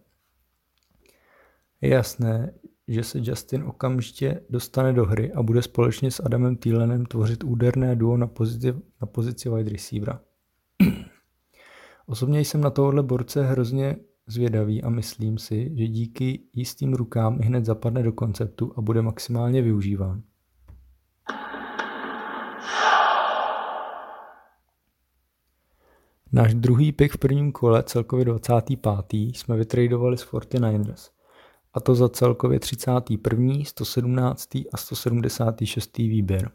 Je 1.82 1.90
jasné, 1.90 2.54
že 2.88 3.04
se 3.04 3.20
Justin 3.22 3.64
okamžitě 3.64 4.42
dostane 4.50 4.94
do 4.94 5.06
hry 5.06 5.34
a 5.34 5.44
bude 5.44 5.62
společně 5.62 6.12
s 6.12 6.20
Adamem 6.20 6.56
Thielenem 6.56 7.06
tvořit 7.06 7.44
úderné 7.44 7.96
duo 7.96 8.18
na 8.18 8.28
pozici, 8.28 8.74
na 9.02 9.08
pozici 9.08 9.50
wide 9.50 9.70
receivera. 9.70 10.22
Osobně 12.06 12.40
jsem 12.40 12.62
na 12.62 12.70
tohohle 12.70 13.04
borce 13.04 13.46
hrozně 13.46 13.96
zvědavý 14.28 14.84
a 14.84 14.90
myslím 14.90 15.38
si, 15.38 15.72
že 15.76 15.88
díky 15.88 16.40
jistým 16.54 16.94
rukám 16.94 17.38
hned 17.38 17.66
zapadne 17.66 18.04
do 18.04 18.12
konceptu 18.12 18.74
a 18.78 18.82
bude 18.82 19.02
maximálně 19.02 19.62
využíván. 19.62 20.24
Náš 26.38 26.54
druhý 26.54 26.92
pick 26.92 27.14
v 27.14 27.18
prvním 27.18 27.52
kole, 27.52 27.84
celkově 27.84 28.26
25. 28.26 29.20
jsme 29.20 29.58
vytradovali 29.58 30.18
z 30.18 30.26
49ers. 30.26 31.10
A 31.74 31.80
to 31.80 31.96
za 31.96 32.10
celkově 32.10 32.60
31., 32.60 33.54
117. 33.64 34.56
a 34.56 34.78
176. 34.78 35.98
výběr. 35.98 36.52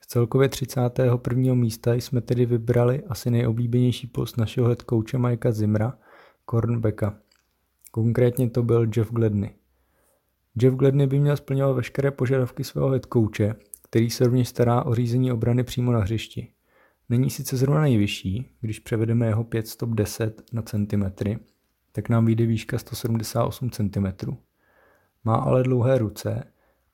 Z 0.00 0.06
celkově 0.06 0.48
31. 0.48 1.54
místa 1.54 1.94
jsme 1.94 2.20
tedy 2.20 2.46
vybrali 2.46 3.02
asi 3.04 3.30
nejoblíbenější 3.30 4.06
post 4.06 4.36
našeho 4.36 4.66
head 4.66 4.82
coache 4.90 5.52
Zimra, 5.52 5.98
cornerbacka. 6.50 7.18
Konkrétně 7.90 8.50
to 8.50 8.62
byl 8.62 8.86
Jeff 8.96 9.12
Gledney. 9.12 9.50
Jeff 10.62 10.76
Gladney 10.76 11.06
by 11.06 11.20
měl 11.20 11.36
splňovat 11.36 11.76
veškeré 11.76 12.10
požadavky 12.10 12.64
svého 12.64 12.88
headcoache, 12.88 13.54
který 13.82 14.10
se 14.10 14.24
rovněž 14.24 14.48
stará 14.48 14.82
o 14.82 14.94
řízení 14.94 15.32
obrany 15.32 15.64
přímo 15.64 15.92
na 15.92 15.98
hřišti. 15.98 16.52
Není 17.08 17.30
sice 17.30 17.56
zrovna 17.56 17.80
nejvyšší, 17.80 18.56
když 18.60 18.78
převedeme 18.78 19.26
jeho 19.26 19.44
5 19.44 19.68
stop 19.68 19.90
10 19.90 20.42
na 20.52 20.62
centimetry, 20.62 21.38
tak 21.92 22.08
nám 22.08 22.26
vyjde 22.26 22.46
výška 22.46 22.78
178 22.78 23.70
cm. 23.70 24.06
Má 25.24 25.36
ale 25.36 25.62
dlouhé 25.62 25.98
ruce 25.98 26.44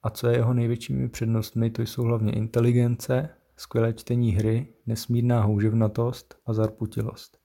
a 0.03 0.11
co 0.11 0.29
je 0.29 0.37
jeho 0.37 0.55
největšími 0.55 1.09
přednostmi, 1.09 1.71
to 1.71 1.83
jsou 1.83 2.03
hlavně 2.03 2.33
inteligence, 2.33 3.29
skvělé 3.57 3.93
čtení 3.93 4.33
hry, 4.33 4.67
nesmírná 4.87 5.43
houževnatost 5.43 6.35
a 6.47 6.53
zarputilost. 6.53 7.39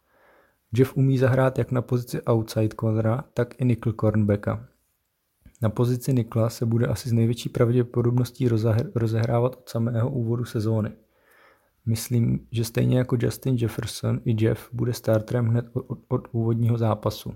Jeff 0.74 0.98
umí 0.98 1.18
zahrát 1.18 1.58
jak 1.58 1.72
na 1.72 1.82
pozici 1.82 2.22
outside 2.30 2.76
cornera, 2.80 3.24
tak 3.34 3.62
i 3.62 3.66
nickel 3.66 3.94
cornerbacka. 3.94 4.68
Na 5.62 5.70
pozici 5.70 6.14
Nikla 6.14 6.50
se 6.50 6.66
bude 6.66 6.88
asi 6.88 7.10
s 7.10 7.12
největší 7.12 7.50
pravděpodobností 7.50 8.48
rozehrávat 8.96 9.56
od 9.56 9.70
samého 9.70 10.10
úvodu 10.10 10.46
sezóny. 10.46 10.92
Myslím, 11.86 12.48
že 12.52 12.64
stejně 12.64 12.98
jako 12.98 13.18
Justin 13.20 13.56
Jefferson 13.56 14.20
i 14.26 14.46
Jeff 14.46 14.70
bude 14.74 14.94
starterem 14.94 15.46
hned 15.46 15.66
od, 15.74 15.86
od, 15.88 16.00
od 16.08 16.28
úvodního 16.32 16.78
zápasu. 16.78 17.34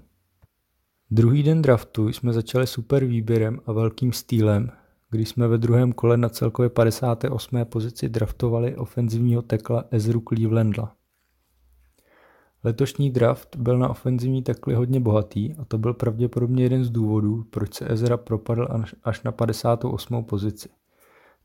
Druhý 1.12 1.44
den 1.44 1.62
draftu 1.62 2.08
jsme 2.08 2.34
začali 2.34 2.68
super 2.68 3.06
výběrem 3.06 3.60
a 3.66 3.72
velkým 3.72 4.14
stýlem, 4.14 4.72
když 5.10 5.30
jsme 5.30 5.48
ve 5.48 5.58
druhém 5.58 5.94
kole 5.94 6.18
na 6.18 6.30
celkově 6.30 6.70
58. 6.70 7.66
pozici 7.66 8.10
draftovali 8.10 8.76
ofenzivního 8.76 9.42
tekla 9.42 9.86
Ezru 9.92 10.24
Clevelandla. 10.28 10.96
Letošní 12.64 13.10
draft 13.10 13.56
byl 13.56 13.78
na 13.78 13.90
ofenzivní 13.90 14.44
tekly 14.44 14.74
hodně 14.76 15.00
bohatý 15.00 15.54
a 15.54 15.66
to 15.66 15.78
byl 15.78 15.94
pravděpodobně 15.94 16.64
jeden 16.64 16.84
z 16.84 16.90
důvodů, 16.90 17.44
proč 17.50 17.74
se 17.74 17.92
Ezra 17.92 18.18
propadl 18.18 18.68
až 19.04 19.24
na 19.24 19.32
58. 19.32 20.24
pozici. 20.24 20.70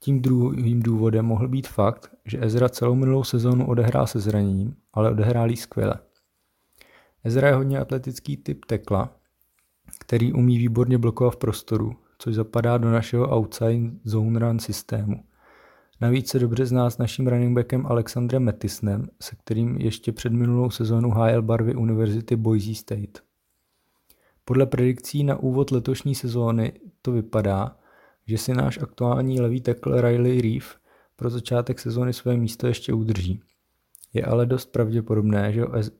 Tím 0.01 0.23
druhým 0.23 0.83
důvodem 0.83 1.27
mohl 1.27 1.49
být 1.49 1.69
fakt, 1.69 2.11
že 2.25 2.39
Ezra 2.41 2.69
celou 2.69 2.95
minulou 2.95 3.25
sezónu 3.25 3.67
odehrál 3.67 4.07
se 4.07 4.21
zraněním, 4.21 4.77
ale 4.93 5.11
odehrál 5.11 5.57
skvěle. 5.57 5.95
Ezra 7.25 7.49
je 7.49 7.55
hodně 7.55 7.79
atletický 7.79 8.37
typ 8.37 8.65
tekla, 8.65 9.17
který 10.01 10.33
umí 10.33 10.59
výborně 10.59 10.99
blokovat 10.99 11.31
v 11.31 11.37
prostoru, 11.37 11.97
což 12.19 12.35
zapadá 12.35 12.79
do 12.79 12.91
našeho 12.91 13.39
outside 13.39 13.91
zone 14.05 14.39
run 14.39 14.59
systému. 14.59 15.25
Navíc 16.01 16.29
se 16.29 16.39
dobře 16.39 16.67
zná 16.67 16.91
s 16.91 16.99
naším 16.99 17.27
running 17.27 17.55
backem 17.55 17.87
Alexandrem 17.87 18.43
Metisnem, 18.43 19.09
se 19.23 19.37
kterým 19.37 19.77
ještě 19.77 20.13
před 20.13 20.33
minulou 20.33 20.71
sezónu 20.71 21.11
hájel 21.11 21.43
barvy 21.43 21.75
Univerzity 21.75 22.37
Boise 22.37 22.75
State. 22.75 23.21
Podle 24.45 24.67
predikcí 24.67 25.25
na 25.25 25.37
úvod 25.37 25.71
letošní 25.71 26.15
sezóny 26.15 26.73
to 27.03 27.13
vypadá, 27.13 27.77
že 28.29 28.39
si 28.39 28.55
náš 28.55 28.79
aktuální 28.83 29.41
levý 29.41 29.61
tackle 29.61 30.03
Riley 30.03 30.41
Reef 30.41 30.77
pro 31.17 31.31
začátek 31.31 31.81
sezóny 31.81 32.13
své 32.13 32.37
místo 32.37 32.67
ještě 32.67 32.93
udrží. 32.93 33.41
Je 34.13 34.25
ale 34.25 34.47
dost 34.47 34.73
pravděpodobné, 34.73 35.55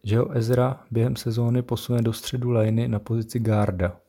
že 0.05 0.19
ho, 0.19 0.31
Ezra 0.37 0.85
během 0.91 1.17
sezóny 1.17 1.63
posune 1.63 2.03
do 2.03 2.13
středu 2.13 2.51
liney 2.51 2.89
na 2.89 2.99
pozici 2.99 3.39
guarda. 3.39 4.01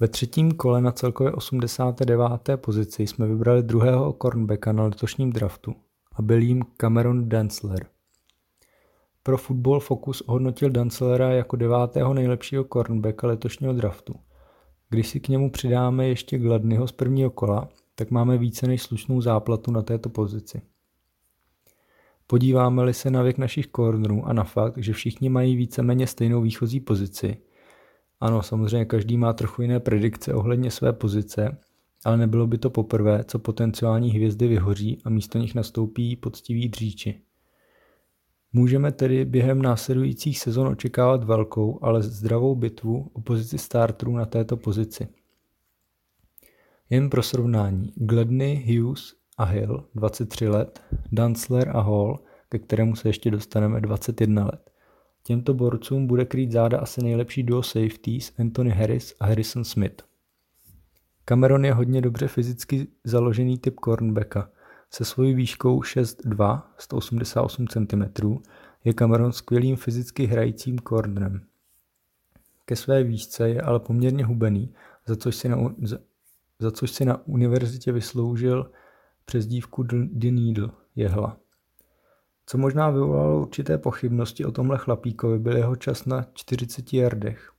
Ve 0.00 0.08
třetím 0.08 0.52
kole 0.52 0.80
na 0.80 0.92
celkově 0.92 1.32
89. 1.32 2.22
pozici 2.56 3.06
jsme 3.06 3.26
vybrali 3.26 3.62
druhého 3.62 4.16
cornerbacka 4.22 4.72
na 4.72 4.84
letošním 4.84 5.32
draftu 5.32 5.74
a 6.12 6.22
byl 6.22 6.38
jím 6.42 6.62
Cameron 6.76 7.28
Densler. 7.28 7.86
Pro 9.22 9.38
Football 9.38 9.80
Focus 9.80 10.20
ohodnotil 10.20 10.70
Dancelera 10.70 11.30
jako 11.30 11.56
devátého 11.56 12.14
nejlepšího 12.14 12.64
cornerbacka 12.64 13.26
letošního 13.26 13.72
draftu. 13.72 14.14
Když 14.90 15.08
si 15.08 15.20
k 15.20 15.28
němu 15.28 15.50
přidáme 15.50 16.08
ještě 16.08 16.38
Gladnyho 16.38 16.86
z 16.86 16.92
prvního 16.92 17.30
kola, 17.30 17.68
tak 17.94 18.10
máme 18.10 18.38
více 18.38 18.66
než 18.66 18.82
slušnou 18.82 19.20
záplatu 19.20 19.72
na 19.72 19.82
této 19.82 20.08
pozici. 20.08 20.62
Podíváme-li 22.26 22.94
se 22.94 23.10
na 23.10 23.22
věk 23.22 23.38
našich 23.38 23.66
cornerů 23.66 24.26
a 24.26 24.32
na 24.32 24.44
fakt, 24.44 24.78
že 24.78 24.92
všichni 24.92 25.28
mají 25.28 25.56
víceméně 25.56 26.06
stejnou 26.06 26.42
výchozí 26.42 26.80
pozici, 26.80 27.36
ano, 28.20 28.42
samozřejmě 28.42 28.84
každý 28.84 29.16
má 29.16 29.32
trochu 29.32 29.62
jiné 29.62 29.80
predikce 29.80 30.34
ohledně 30.34 30.70
své 30.70 30.92
pozice, 30.92 31.58
ale 32.04 32.16
nebylo 32.16 32.46
by 32.46 32.58
to 32.58 32.70
poprvé, 32.70 33.24
co 33.24 33.38
potenciální 33.38 34.10
hvězdy 34.10 34.48
vyhoří 34.48 34.98
a 35.04 35.10
místo 35.10 35.38
nich 35.38 35.54
nastoupí 35.54 36.16
poctiví 36.16 36.68
dříči. 36.68 37.20
Můžeme 38.52 38.92
tedy 38.92 39.24
během 39.24 39.62
následujících 39.62 40.38
sezon 40.38 40.68
očekávat 40.68 41.24
velkou, 41.24 41.78
ale 41.82 42.02
zdravou 42.02 42.54
bitvu 42.54 43.10
o 43.12 43.20
pozici 43.20 43.58
starterů 43.58 44.16
na 44.16 44.26
této 44.26 44.56
pozici. 44.56 45.08
Jen 46.90 47.10
pro 47.10 47.22
srovnání, 47.22 47.92
Gladney, 47.96 48.76
Hughes 48.76 49.14
a 49.38 49.44
Hill 49.44 49.88
23 49.94 50.48
let, 50.48 50.82
Dunsler 51.12 51.68
a 51.68 51.80
Hall, 51.80 52.18
ke 52.48 52.58
kterému 52.58 52.96
se 52.96 53.08
ještě 53.08 53.30
dostaneme 53.30 53.80
21 53.80 54.44
let. 54.44 54.70
Těmto 55.22 55.54
borcům 55.54 56.06
bude 56.06 56.24
krýt 56.24 56.52
záda 56.52 56.78
asi 56.78 57.02
nejlepší 57.02 57.42
duo 57.42 57.62
safeties 57.62 58.32
Anthony 58.38 58.70
Harris 58.70 59.14
a 59.20 59.26
Harrison 59.26 59.64
Smith. 59.64 60.02
Cameron 61.24 61.64
je 61.64 61.72
hodně 61.72 62.00
dobře 62.00 62.28
fyzicky 62.28 62.86
založený 63.04 63.58
typ 63.58 63.74
cornerbacka. 63.84 64.50
Se 64.90 65.04
svojí 65.04 65.34
výškou 65.34 65.80
6'2 65.80 66.62
188 66.78 67.66
cm 67.68 68.02
je 68.84 68.94
Cameron 68.94 69.32
skvělým 69.32 69.76
fyzicky 69.76 70.26
hrajícím 70.26 70.78
cornerem. 70.78 71.40
Ke 72.64 72.76
své 72.76 73.02
výšce 73.02 73.48
je 73.48 73.62
ale 73.62 73.80
poměrně 73.80 74.24
hubený, 74.24 74.74
za 75.06 75.16
což 75.16 75.36
si 75.36 75.48
na, 75.48 75.74
za, 75.82 75.98
za 76.58 76.70
což 76.70 76.90
si 76.90 77.04
na 77.04 77.26
univerzitě 77.26 77.92
vysloužil 77.92 78.70
přezdívku 79.24 79.82
The 79.82 80.30
Needle, 80.30 80.70
jehla. 80.96 81.36
Co 82.46 82.58
možná 82.58 82.90
vyvolalo 82.90 83.42
určité 83.42 83.78
pochybnosti 83.78 84.44
o 84.44 84.52
tomhle 84.52 84.78
chlapíkovi, 84.78 85.38
byl 85.38 85.56
jeho 85.56 85.76
čas 85.76 86.06
na 86.06 86.26
40 86.34 86.92
yardech. 86.92 87.52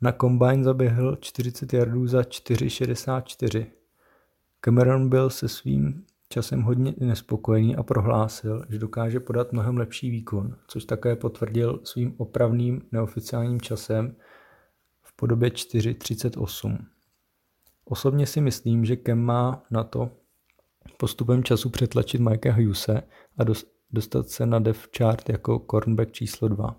Na 0.00 0.12
kombine 0.12 0.64
zaběhl 0.64 1.16
40 1.16 1.72
yardů 1.72 2.06
za 2.06 2.20
4,64. 2.20 3.66
Cameron 4.60 5.08
byl 5.08 5.30
se 5.30 5.48
svým 5.48 6.05
časem 6.28 6.62
hodně 6.62 6.94
nespokojený 6.98 7.76
a 7.76 7.82
prohlásil, 7.82 8.64
že 8.68 8.78
dokáže 8.78 9.20
podat 9.20 9.52
mnohem 9.52 9.76
lepší 9.76 10.10
výkon, 10.10 10.56
což 10.66 10.84
také 10.84 11.16
potvrdil 11.16 11.80
svým 11.84 12.14
opravným 12.16 12.82
neoficiálním 12.92 13.60
časem 13.60 14.16
v 15.02 15.16
podobě 15.16 15.48
4.38. 15.50 16.78
Osobně 17.84 18.26
si 18.26 18.40
myslím, 18.40 18.84
že 18.84 18.96
Kem 18.96 19.22
má 19.22 19.62
na 19.70 19.84
to 19.84 20.10
postupem 20.96 21.44
času 21.44 21.70
přetlačit 21.70 22.20
Mikea 22.20 22.54
Hughese 22.54 23.02
a 23.38 23.44
dostat 23.90 24.28
se 24.28 24.46
na 24.46 24.58
dev 24.58 24.88
chart 24.98 25.28
jako 25.28 25.58
cornerback 25.70 26.12
číslo 26.12 26.48
2. 26.48 26.76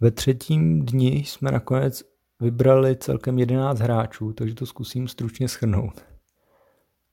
Ve 0.00 0.10
třetím 0.10 0.84
dni 0.84 1.16
jsme 1.16 1.50
nakonec 1.50 2.02
vybrali 2.40 2.96
celkem 2.96 3.38
11 3.38 3.78
hráčů, 3.78 4.32
takže 4.32 4.54
to 4.54 4.66
zkusím 4.66 5.08
stručně 5.08 5.48
schrnout. 5.48 6.07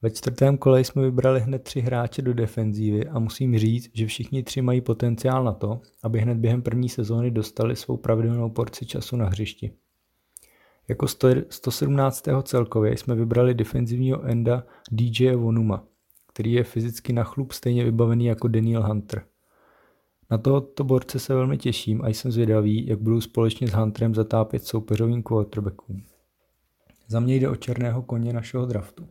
Ve 0.06 0.12
čtvrtém 0.12 0.58
kole 0.58 0.84
jsme 0.84 1.02
vybrali 1.02 1.40
hned 1.40 1.64
tři 1.64 1.82
hráče 1.82 2.22
do 2.22 2.34
defenzívy 2.34 3.08
a 3.08 3.20
musím 3.20 3.60
říct, 3.60 3.90
že 3.94 4.08
všichni 4.08 4.44
tři 4.44 4.62
mají 4.62 4.82
potenciál 4.82 5.44
na 5.44 5.54
to, 5.54 5.82
aby 6.04 6.20
hned 6.20 6.38
během 6.38 6.62
první 6.62 6.90
sezóny 6.90 7.32
dostali 7.32 7.76
svou 7.76 7.98
pravidelnou 7.98 8.50
porci 8.50 8.86
času 8.86 9.16
na 9.16 9.26
hřišti. 9.26 9.72
Jako 10.88 11.08
117. 11.50 12.28
celkově 12.44 12.98
jsme 12.98 13.16
vybrali 13.16 13.54
defenzivního 13.54 14.24
enda 14.24 14.64
DJ 14.92 15.32
Vonuma– 15.32 15.84
který 16.36 16.54
je 16.54 16.64
fyzicky 16.64 17.14
na 17.14 17.24
chlup 17.24 17.52
stejně 17.52 17.84
vybavený 17.84 18.26
jako 18.26 18.48
Daniel 18.48 18.88
Hunter. 18.88 19.26
Na 20.32 20.38
tohoto 20.38 20.84
borce 20.84 21.20
se 21.20 21.34
velmi 21.34 21.58
těším 21.58 22.02
a 22.06 22.08
jsem 22.08 22.32
zvědavý, 22.32 22.88
jak 22.88 23.00
budou 23.00 23.22
společně 23.22 23.68
s 23.68 23.72
Hunterem 23.72 24.16
zatápět 24.16 24.64
soupeřovým 24.64 25.24
quarterbackům. 25.24 26.04
Za 27.08 27.20
mě 27.20 27.36
jde 27.36 27.50
o 27.50 27.56
černého 27.56 28.02
koně 28.02 28.34
našeho 28.34 28.66
draftu. 28.66 29.08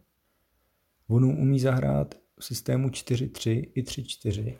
Vonu 1.08 1.38
umí 1.38 1.60
zahrát 1.60 2.14
v 2.38 2.44
systému 2.44 2.88
4-3 2.88 3.70
i 3.74 3.82
3-4, 3.82 4.54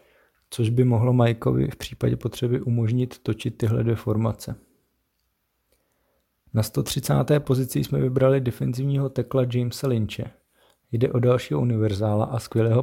což 0.51 0.71
by 0.71 0.85
mohlo 0.85 1.13
Mikeovi 1.13 1.71
v 1.71 1.77
případě 1.77 2.17
potřeby 2.17 2.61
umožnit 2.61 3.19
točit 3.19 3.59
tyhle 3.59 3.83
dvě 3.83 3.97
formace. 3.97 4.57
Na 6.55 6.63
130. 6.63 7.15
pozici 7.39 7.85
jsme 7.85 8.01
vybrali 8.01 8.41
defenzivního 8.41 9.09
tekla 9.09 9.47
Jamesa 9.53 9.89
Lynche– 9.89 10.25
Jde 10.95 11.13
o 11.13 11.19
dalšího 11.19 11.61
univerzála 11.61 12.25
a 12.25 12.39
skvělého 12.39 12.83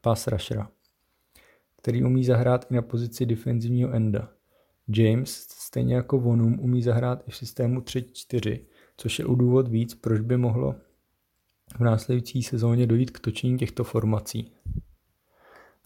pass 0.00 0.26
rushera, 0.26 0.70
který 1.76 2.04
umí 2.04 2.24
zahrát 2.24 2.66
i 2.70 2.74
na 2.74 2.82
pozici 2.82 3.26
defenzivního 3.26 3.92
enda. 3.92 4.28
James, 4.88 5.46
stejně 5.48 5.94
jako 5.94 6.18
Vonum, 6.18 6.60
umí 6.60 6.82
zahrát 6.82 7.28
i 7.28 7.30
v 7.30 7.36
systému 7.36 7.80
3-4, 7.80 8.60
což 8.96 9.18
je 9.18 9.24
u 9.24 9.34
důvod 9.34 9.68
víc, 9.68 9.94
proč 9.94 10.20
by 10.20 10.36
mohlo 10.36 10.74
v 11.76 11.80
následující 11.80 12.42
sezóně 12.42 12.86
dojít 12.86 13.10
k 13.10 13.20
točení 13.20 13.58
těchto 13.58 13.84
formací. 13.84 14.52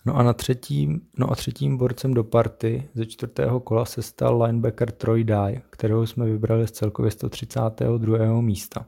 No 0.07 0.17
a 0.17 0.23
na 0.23 0.33
třetím, 0.33 1.01
no 1.19 1.33
a 1.33 1.35
třetím 1.35 1.77
borcem 1.77 2.15
do 2.15 2.25
party 2.25 2.89
ze 2.95 3.07
čtvrtého 3.07 3.61
kola 3.61 3.85
se 3.85 4.03
stal 4.03 4.43
linebacker 4.43 4.91
Troy 4.91 5.25
Dye, 5.25 5.63
kterého 5.71 6.07
jsme 6.07 6.27
vybrali 6.27 6.67
z 6.67 6.71
celkově 6.71 7.11
132. 7.11 8.41
místa. 8.41 8.87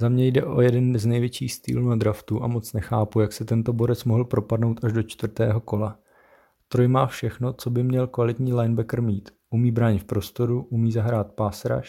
Za 0.00 0.08
mě 0.08 0.26
jde 0.26 0.44
o 0.44 0.60
jeden 0.60 0.98
z 0.98 1.06
největších 1.06 1.52
stylů 1.52 1.88
na 1.88 1.96
draftu 1.96 2.42
a 2.42 2.46
moc 2.46 2.72
nechápu, 2.72 3.20
jak 3.20 3.32
se 3.32 3.44
tento 3.44 3.72
borec 3.72 4.04
mohl 4.04 4.24
propadnout 4.24 4.84
až 4.84 4.92
do 4.92 5.02
čtvrtého 5.02 5.60
kola. 5.60 5.98
Troj 6.68 6.88
má 6.88 7.06
všechno, 7.06 7.52
co 7.52 7.70
by 7.70 7.82
měl 7.82 8.06
kvalitní 8.06 8.54
linebacker 8.54 9.02
mít. 9.02 9.30
Umí 9.50 9.70
bránit 9.70 9.98
v 9.98 10.04
prostoru, 10.04 10.62
umí 10.70 10.92
zahrát 10.92 11.32
pass 11.32 11.64
rush, 11.64 11.88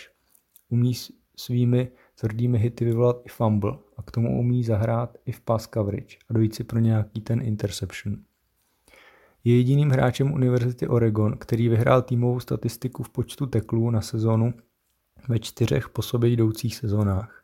umí 0.69 0.93
svými 1.35 1.91
tvrdými 2.19 2.57
hity 2.57 2.85
vyvolat 2.85 3.21
i 3.25 3.29
fumble 3.29 3.77
a 3.97 4.03
k 4.03 4.11
tomu 4.11 4.39
umí 4.39 4.63
zahrát 4.63 5.17
i 5.25 5.31
v 5.31 5.41
pass 5.41 5.67
coverage 5.67 6.17
a 6.29 6.33
dojít 6.33 6.55
si 6.55 6.63
pro 6.63 6.79
nějaký 6.79 7.21
ten 7.21 7.41
interception. 7.41 8.17
Je 9.43 9.57
jediným 9.57 9.89
hráčem 9.89 10.33
Univerzity 10.33 10.87
Oregon, 10.87 11.37
který 11.37 11.69
vyhrál 11.69 12.01
týmovou 12.01 12.39
statistiku 12.39 13.03
v 13.03 13.09
počtu 13.09 13.45
teklů 13.45 13.89
na 13.89 14.01
sezónu 14.01 14.53
ve 15.27 15.39
čtyřech 15.39 15.89
po 15.89 16.01
sobě 16.01 16.29
jdoucích 16.29 16.75
sezónách. 16.75 17.43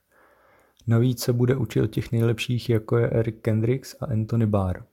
Navíc 0.87 1.23
se 1.23 1.33
bude 1.33 1.55
učit 1.55 1.81
od 1.81 1.87
těch 1.87 2.11
nejlepších, 2.11 2.69
jako 2.69 2.97
je 2.97 3.09
Eric 3.09 3.35
Kendricks 3.41 3.95
a 3.99 4.05
Anthony 4.05 4.45
Barr. 4.45 4.83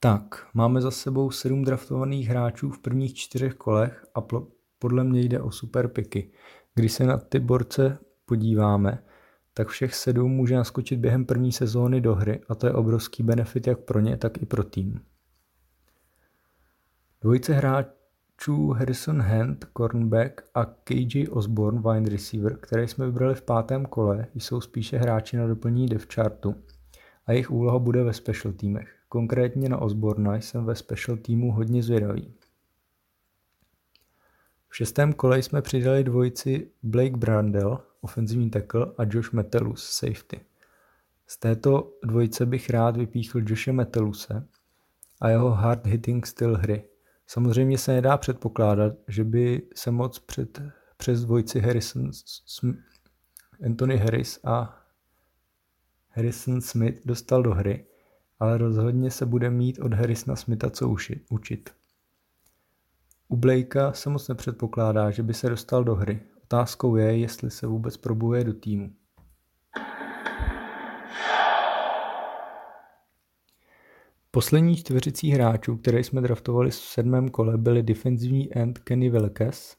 Tak, 0.00 0.46
máme 0.54 0.80
za 0.80 0.90
sebou 0.90 1.30
sedm 1.30 1.64
draftovaných 1.64 2.28
hráčů 2.28 2.70
v 2.70 2.78
prvních 2.78 3.14
čtyřech 3.14 3.54
kolech 3.54 4.06
a 4.14 4.20
podle 4.78 5.04
mě 5.04 5.20
jde 5.20 5.40
o 5.40 5.50
super 5.50 5.88
piky. 5.88 6.30
Když 6.74 6.92
se 6.92 7.04
na 7.04 7.16
ty 7.16 7.40
borce 7.40 7.98
podíváme, 8.26 9.02
tak 9.54 9.68
všech 9.68 9.94
sedm 9.94 10.32
může 10.32 10.56
naskočit 10.56 10.98
během 10.98 11.24
první 11.24 11.52
sezóny 11.52 12.00
do 12.00 12.14
hry 12.14 12.40
a 12.48 12.54
to 12.54 12.66
je 12.66 12.72
obrovský 12.72 13.22
benefit 13.22 13.66
jak 13.66 13.78
pro 13.78 14.00
ně, 14.00 14.16
tak 14.16 14.42
i 14.42 14.46
pro 14.46 14.64
tým. 14.64 15.00
Dvojice 17.20 17.52
hráčů 17.52 18.70
Harrison 18.70 19.22
Hand, 19.22 19.66
cornerback 19.76 20.40
a 20.54 20.64
KJ 20.64 21.28
Osborne, 21.30 21.80
wide 21.80 22.10
receiver, 22.10 22.56
které 22.56 22.88
jsme 22.88 23.06
vybrali 23.06 23.34
v 23.34 23.42
pátém 23.42 23.86
kole, 23.86 24.26
jsou 24.34 24.60
spíše 24.60 24.98
hráči 24.98 25.36
na 25.36 25.46
doplnění 25.46 25.86
depth 25.86 26.14
chartu 26.14 26.54
a 27.26 27.32
jejich 27.32 27.50
úloha 27.50 27.78
bude 27.78 28.04
ve 28.04 28.12
special 28.12 28.52
týmech. 28.52 28.96
Konkrétně 29.08 29.68
na 29.68 29.78
Osborna 29.78 30.34
jsem 30.34 30.64
ve 30.64 30.74
special 30.74 31.16
týmu 31.16 31.52
hodně 31.52 31.82
zvědavý. 31.82 32.34
V 34.68 34.76
šestém 34.76 35.12
kole 35.12 35.42
jsme 35.42 35.62
přidali 35.62 36.04
dvojici 36.04 36.70
Blake 36.82 37.16
Brandel, 37.16 37.78
ofenzivní 38.06 38.50
tackle, 38.50 38.86
a 38.98 39.02
Josh 39.10 39.32
Metellus, 39.32 39.84
safety. 39.90 40.40
Z 41.26 41.38
této 41.38 41.92
dvojice 42.04 42.46
bych 42.46 42.70
rád 42.70 42.96
vypíchl 42.96 43.40
Joshe 43.46 43.72
Metelluse 43.72 44.46
a 45.20 45.28
jeho 45.28 45.50
hard 45.50 45.86
hitting 45.86 46.26
styl 46.26 46.56
hry. 46.56 46.84
Samozřejmě 47.26 47.78
se 47.78 47.92
nedá 47.92 48.16
předpokládat, 48.16 48.92
že 49.08 49.24
by 49.24 49.62
se 49.74 49.90
moc 49.90 50.18
před, 50.18 50.62
přes 50.96 51.24
dvojici 51.24 51.60
Harrison, 51.60 52.10
Anthony 53.66 53.96
Harris 53.96 54.40
a 54.44 54.82
Harrison 56.08 56.60
Smith 56.60 57.00
dostal 57.04 57.42
do 57.42 57.54
hry, 57.54 57.86
ale 58.38 58.58
rozhodně 58.58 59.10
se 59.10 59.26
bude 59.26 59.50
mít 59.50 59.78
od 59.78 59.94
Harrisona 59.94 60.36
Smitha 60.36 60.70
co 60.70 60.94
učit. 61.30 61.70
U 63.28 63.36
Blakea 63.36 63.92
se 63.92 64.10
moc 64.10 64.28
nepředpokládá, 64.28 65.10
že 65.10 65.22
by 65.22 65.34
se 65.34 65.48
dostal 65.48 65.84
do 65.84 65.94
hry. 65.94 66.20
Otázkou 66.46 66.96
je, 66.96 67.18
jestli 67.18 67.50
se 67.50 67.66
vůbec 67.66 67.96
probuje 67.96 68.44
do 68.44 68.54
týmu. 68.54 68.90
Poslední 74.30 74.76
čtveřicí 74.76 75.30
hráčů, 75.30 75.76
které 75.76 76.04
jsme 76.04 76.20
draftovali 76.20 76.70
v 76.70 76.74
sedmém 76.74 77.28
kole, 77.28 77.58
byli 77.58 77.82
defenzivní 77.82 78.56
end 78.56 78.78
Kenny 78.78 79.10
Velkes, 79.10 79.76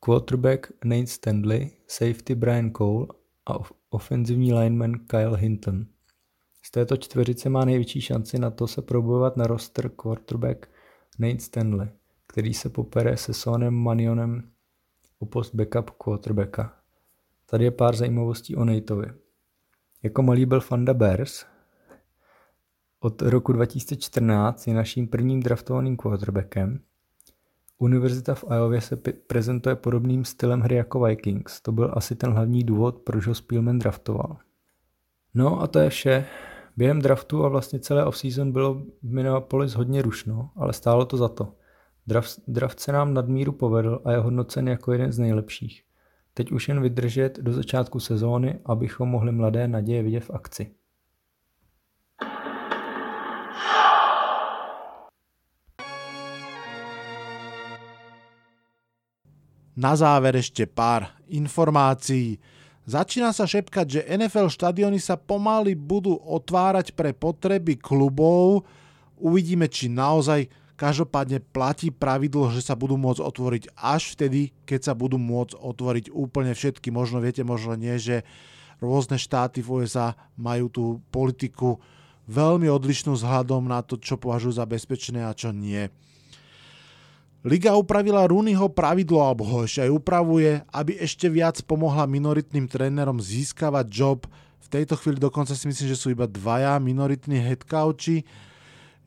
quarterback 0.00 0.72
Nate 0.84 1.06
Stanley, 1.06 1.70
safety 1.86 2.34
Brian 2.34 2.70
Cole 2.70 3.06
a 3.46 3.54
ofenzivní 3.90 4.54
lineman 4.54 4.92
Kyle 5.06 5.38
Hinton. 5.38 5.86
Z 6.62 6.70
této 6.70 6.96
čtveřice 6.96 7.48
má 7.48 7.64
největší 7.64 8.00
šanci 8.00 8.38
na 8.38 8.50
to 8.50 8.66
se 8.66 8.82
probojovat 8.82 9.36
na 9.36 9.46
roster 9.46 9.88
quarterback 9.88 10.66
Nate 11.18 11.40
Stanley, 11.40 11.88
který 12.26 12.54
se 12.54 12.68
popere 12.68 13.16
se 13.16 13.34
Sonem 13.34 13.74
Manionem 13.74 14.50
o 15.20 15.26
post 15.26 15.54
backup 15.54 15.90
quarterbacka. 15.90 16.72
Tady 17.46 17.64
je 17.64 17.70
pár 17.70 17.96
zajímavostí 17.96 18.56
o 18.56 18.64
Nateovi. 18.64 19.06
Jako 20.02 20.22
malý 20.22 20.46
byl 20.46 20.60
Fanda 20.60 20.94
Bears. 20.94 21.46
Od 23.00 23.22
roku 23.22 23.52
2014 23.52 24.66
je 24.66 24.74
naším 24.74 25.08
prvním 25.08 25.42
draftovaným 25.42 25.96
quarterbackem. 25.96 26.80
Univerzita 27.78 28.34
v 28.34 28.44
Iově 28.56 28.80
se 28.80 28.96
prezentuje 29.26 29.76
podobným 29.76 30.24
stylem 30.24 30.60
hry 30.60 30.76
jako 30.76 31.00
Vikings. 31.00 31.60
To 31.60 31.72
byl 31.72 31.90
asi 31.94 32.16
ten 32.16 32.32
hlavní 32.32 32.64
důvod, 32.64 32.98
proč 32.98 33.26
ho 33.26 33.34
Spielman 33.34 33.78
draftoval. 33.78 34.36
No 35.34 35.62
a 35.62 35.66
to 35.66 35.78
je 35.78 35.90
vše. 35.90 36.26
Během 36.76 37.02
draftu 37.02 37.44
a 37.44 37.48
vlastně 37.48 37.78
celé 37.78 38.04
offseason 38.04 38.52
bylo 38.52 38.74
v 38.74 38.84
Minneapolis 39.02 39.74
hodně 39.74 40.02
rušno, 40.02 40.50
ale 40.56 40.72
stálo 40.72 41.04
to 41.06 41.16
za 41.16 41.28
to. 41.28 41.54
Draft, 42.10 42.40
draft 42.48 42.80
se 42.80 42.92
nám 42.92 43.14
nadmíru 43.14 43.52
povedl 43.52 44.02
a 44.04 44.12
je 44.12 44.18
hodnocen 44.18 44.68
jako 44.68 44.92
jeden 44.92 45.12
z 45.12 45.18
nejlepších. 45.18 45.82
Teď 46.34 46.52
už 46.52 46.68
jen 46.68 46.82
vydržet 46.82 47.38
do 47.38 47.52
začátku 47.52 48.00
sezóny, 48.00 48.58
abychom 48.66 49.08
mohli 49.08 49.32
mladé 49.32 49.68
naděje 49.68 50.02
vidět 50.02 50.24
v 50.24 50.30
akci. 50.30 50.74
Na 59.76 59.94
záver 59.96 60.36
ešte 60.36 60.66
pár 60.66 61.06
informácií. 61.30 62.42
Začína 62.90 63.30
sa 63.30 63.46
šepkať, 63.46 63.86
že 63.86 64.06
NFL 64.18 64.50
štadióny 64.50 64.98
sa 64.98 65.14
pomaly 65.14 65.78
budú 65.78 66.18
otvárať 66.18 66.90
pre 66.90 67.14
potreby 67.14 67.78
klubov. 67.78 68.66
Uvidíme, 69.14 69.70
či 69.70 69.86
naozaj 69.86 70.50
každopádne 70.80 71.44
platí 71.52 71.92
pravidlo, 71.92 72.48
že 72.48 72.64
sa 72.64 72.72
budú 72.72 72.96
môcť 72.96 73.20
otvoriť 73.20 73.64
až 73.76 74.16
vtedy, 74.16 74.56
keď 74.64 74.80
sa 74.88 74.92
budú 74.96 75.20
môcť 75.20 75.60
otvoriť 75.60 76.08
úplne 76.08 76.56
všetky. 76.56 76.88
Možno 76.88 77.20
viete, 77.20 77.44
možno 77.44 77.76
nie, 77.76 78.00
že 78.00 78.24
rôzne 78.80 79.20
štáty 79.20 79.60
v 79.60 79.84
USA 79.84 80.16
majú 80.40 80.72
tú 80.72 80.84
politiku 81.12 81.76
veľmi 82.32 82.72
odlišnú 82.72 83.12
vzhľadom 83.12 83.68
na 83.68 83.84
to, 83.84 84.00
čo 84.00 84.16
považujú 84.16 84.56
za 84.56 84.64
bezpečné 84.64 85.20
a 85.20 85.36
čo 85.36 85.52
nie. 85.52 85.92
Liga 87.44 87.76
upravila 87.76 88.28
Rooneyho 88.28 88.72
pravidlo, 88.72 89.20
alebo 89.20 89.44
ho 89.48 89.58
ešte 89.64 89.84
aj 89.84 89.92
upravuje, 89.92 90.60
aby 90.72 90.96
ešte 90.96 91.28
viac 91.28 91.60
pomohla 91.64 92.08
minoritným 92.08 92.68
trénerom 92.68 93.20
získavať 93.20 93.86
job. 93.88 94.28
V 94.60 94.68
tejto 94.68 94.96
chvíli 94.96 95.20
dokonca 95.20 95.52
si 95.52 95.64
myslím, 95.68 95.88
že 95.88 95.96
sú 95.96 96.12
iba 96.12 96.28
dvaja 96.28 96.76
minoritní 96.80 97.40
headcouchi. 97.40 98.24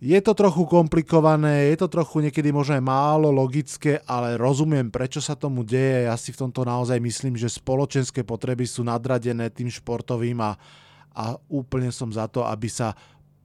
Je 0.04 0.20
to 0.20 0.36
trochu 0.36 0.68
komplikované, 0.68 1.72
je 1.72 1.80
to 1.80 1.88
trochu 1.88 2.28
niekedy 2.28 2.52
možno 2.52 2.76
aj 2.76 2.84
málo 2.84 3.32
logické, 3.32 4.04
ale 4.04 4.36
rozumiem, 4.36 4.92
prečo 4.92 5.24
sa 5.24 5.32
tomu 5.32 5.64
deje. 5.64 6.12
Ja 6.12 6.20
si 6.20 6.36
v 6.36 6.44
tomto 6.44 6.68
naozaj 6.68 7.00
myslím, 7.00 7.40
že 7.40 7.48
spoločenské 7.48 8.28
potreby 8.28 8.68
sú 8.68 8.84
nadradené 8.84 9.48
tým 9.48 9.72
športovým 9.72 10.44
a, 10.44 10.60
a 11.16 11.40
úplne 11.48 11.88
som 11.88 12.12
za 12.12 12.28
to, 12.28 12.44
aby 12.44 12.68
sa 12.68 12.92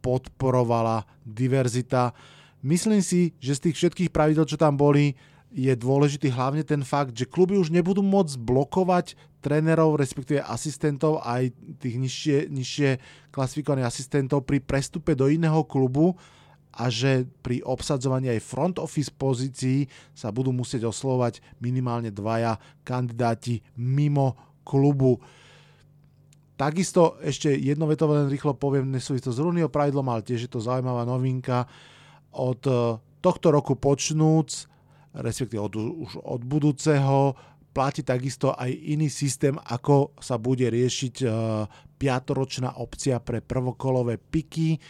podporovala 0.02 1.06
diverzita 1.22 2.10
Myslím 2.58 3.06
si, 3.06 3.38
že 3.38 3.54
z 3.54 3.70
tých 3.70 3.76
všetkých 3.78 4.10
pravidel, 4.10 4.42
čo 4.42 4.58
tam 4.58 4.74
boli, 4.74 5.14
je 5.48 5.70
dôležitý 5.72 6.28
hlavne 6.28 6.66
ten 6.66 6.82
fakt, 6.82 7.14
že 7.14 7.24
kluby 7.24 7.56
už 7.56 7.72
nebudú 7.72 8.02
môcť 8.04 8.34
blokovať 8.36 9.16
trénerov, 9.40 9.96
respektíve 9.96 10.42
asistentov, 10.42 11.22
aj 11.22 11.54
tých 11.78 11.96
nižšie, 11.96 12.38
nižšie 12.50 12.90
klasifikovaných 13.30 13.88
asistentov 13.88 14.44
pri 14.44 14.58
prestupe 14.60 15.14
do 15.14 15.30
iného 15.30 15.62
klubu 15.64 16.18
a 16.78 16.86
že 16.86 17.26
pri 17.42 17.58
obsadzovaní 17.66 18.30
aj 18.30 18.46
front 18.46 18.76
office 18.78 19.10
pozícií 19.10 19.90
sa 20.14 20.30
budú 20.30 20.54
musieť 20.54 20.86
oslovať 20.86 21.42
minimálne 21.58 22.14
dvaja 22.14 22.54
kandidáti 22.86 23.58
mimo 23.74 24.38
klubu. 24.62 25.18
Takisto 26.54 27.18
ešte 27.18 27.50
jedno 27.50 27.90
veto 27.90 28.06
len 28.06 28.30
rýchlo 28.30 28.54
poviem, 28.54 28.94
nesúvisí 28.94 29.26
to 29.26 29.34
s 29.34 29.42
Runio 29.42 29.66
pravidlom, 29.66 30.06
ale 30.06 30.22
tiež 30.22 30.46
je 30.46 30.50
to 30.50 30.62
zaujímavá 30.62 31.02
novinka 31.02 31.66
od 32.34 32.62
eh, 32.66 32.98
tohto 33.18 33.50
roku 33.50 33.74
počnúc, 33.74 34.70
respektíve 35.18 35.58
od, 35.58 35.74
už 35.74 36.12
od 36.22 36.42
budúceho, 36.46 37.34
platí 37.74 38.02
takisto 38.02 38.54
aj 38.54 38.70
iný 38.70 39.10
systém, 39.10 39.54
ako 39.54 40.14
sa 40.18 40.34
bude 40.34 40.66
riešiť 40.66 41.14
uh, 41.22 41.30
piatoročná 41.94 42.82
opcia 42.82 43.22
pre 43.22 43.38
prvokolové 43.38 44.18
piky. 44.18 44.82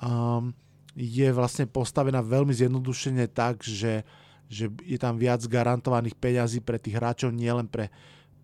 Um, 0.00 0.56
je 1.00 1.28
vlastne 1.32 1.64
postavená 1.64 2.20
veľmi 2.20 2.52
zjednodušene 2.52 3.24
tak, 3.32 3.64
že, 3.64 4.04
že 4.52 4.68
je 4.84 4.98
tam 5.00 5.16
viac 5.16 5.40
garantovaných 5.48 6.16
peňazí 6.20 6.60
pre 6.60 6.76
tých 6.76 7.00
hráčov, 7.00 7.32
nielen 7.32 7.64
pre 7.64 7.88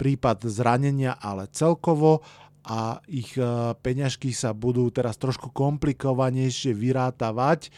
prípad 0.01 0.49
zranenia, 0.49 1.17
ale 1.21 1.49
celkovo 1.53 2.25
a 2.67 2.99
ich 3.07 3.37
uh, 3.39 3.77
peňažky 3.79 4.33
sa 4.33 4.51
budú 4.57 4.89
teraz 4.91 5.21
trošku 5.21 5.55
komplikovanejšie 5.55 6.75
vyrátavať 6.75 7.71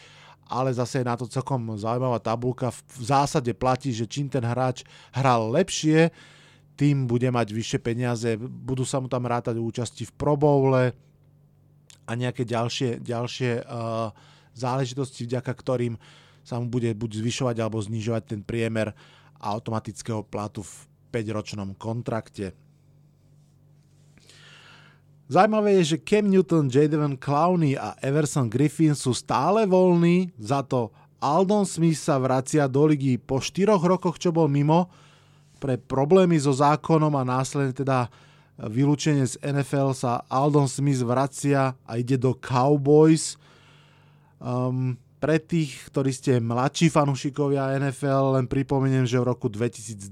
ale 0.49 0.73
zase 0.73 0.99
je 0.99 1.05
na 1.05 1.13
to 1.13 1.29
celkom 1.29 1.77
zaujímavá 1.77 2.17
tabulka. 2.17 2.73
V 2.73 3.03
zásade 3.05 3.53
platí, 3.53 3.93
že 3.93 4.09
čím 4.09 4.33
ten 4.33 4.41
hráč 4.41 4.81
hral 5.13 5.53
lepšie, 5.53 6.09
tým 6.73 7.05
bude 7.05 7.29
mať 7.29 7.53
vyššie 7.53 7.79
peniaze, 7.85 8.29
budú 8.41 8.81
sa 8.81 8.97
mu 8.97 9.05
tam 9.05 9.29
rátať 9.29 9.61
účasti 9.61 10.09
v 10.09 10.15
Pro 10.17 10.33
Bowle 10.33 10.97
a 12.09 12.11
nejaké 12.17 12.49
ďalšie, 12.49 12.97
ďalšie 13.05 13.61
uh, 13.61 14.09
záležitosti, 14.55 15.25
vďaka 15.25 15.51
ktorým 15.51 15.99
sa 16.43 16.57
mu 16.57 16.71
bude 16.71 16.89
buď 16.95 17.21
zvyšovať 17.21 17.55
alebo 17.61 17.83
znižovať 17.83 18.23
ten 18.25 18.41
priemer 18.41 18.95
automatického 19.39 20.25
platu 20.25 20.65
v 20.65 20.73
5-ročnom 21.13 21.73
kontrakte. 21.77 22.53
Zajímavé 25.29 25.77
je, 25.81 25.93
že 25.93 26.01
Cam 26.01 26.25
Newton, 26.25 26.73
Jaden 26.73 27.21
Clowney 27.21 27.77
a 27.77 27.93
Everson 28.01 28.49
Griffin 28.49 28.97
sú 28.97 29.13
stále 29.13 29.69
voľní, 29.69 30.33
za 30.41 30.65
to 30.65 30.89
Aldon 31.21 31.69
Smith 31.69 32.01
sa 32.01 32.17
vracia 32.17 32.65
do 32.65 32.89
ligy 32.89 33.21
po 33.21 33.37
4 33.37 33.77
rokoch, 33.77 34.17
čo 34.17 34.33
bol 34.33 34.49
mimo, 34.49 34.89
pre 35.59 35.75
problémy 35.77 36.39
so 36.39 36.55
zákonom 36.55 37.13
a 37.13 37.27
následne 37.27 37.75
teda 37.75 38.07
vylúčenie 38.57 39.27
z 39.27 39.37
NFL 39.43 39.93
sa 39.93 40.25
Aldon 40.31 40.65
Smith 40.65 41.03
vracia 41.03 41.75
a 41.83 41.91
ide 41.99 42.15
do 42.15 42.33
Cowboys. 42.33 43.37
Um, 44.39 44.95
pre 45.19 45.35
tých, 45.35 45.91
ktorí 45.91 46.15
ste 46.15 46.39
mladší 46.39 46.87
fanúšikovia 46.87 47.75
NFL, 47.75 48.39
len 48.39 48.47
pripomeniem, 48.47 49.03
že 49.03 49.19
v 49.19 49.27
roku 49.27 49.51
2012, 49.51 50.07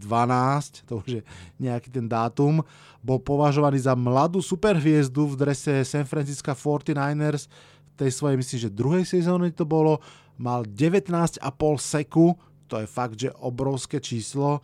to 0.84 1.00
už 1.00 1.08
je 1.08 1.22
nejaký 1.64 1.88
ten 1.88 2.12
dátum, 2.12 2.60
bol 3.00 3.24
považovaný 3.24 3.80
za 3.80 3.96
mladú 3.96 4.44
superhviezdu 4.44 5.32
v 5.32 5.40
drese 5.40 5.88
San 5.88 6.04
Francisco 6.04 6.52
49ers. 6.52 7.48
V 7.96 8.06
tej 8.06 8.12
svojej, 8.12 8.36
myslím, 8.36 8.60
že 8.68 8.70
druhej 8.70 9.06
sezóne 9.08 9.48
to 9.56 9.64
bolo. 9.64 10.04
Mal 10.36 10.68
19,5 10.68 11.40
seku, 11.80 12.36
to 12.68 12.84
je 12.84 12.88
fakt, 12.88 13.16
že 13.16 13.32
obrovské 13.40 14.04
číslo. 14.04 14.60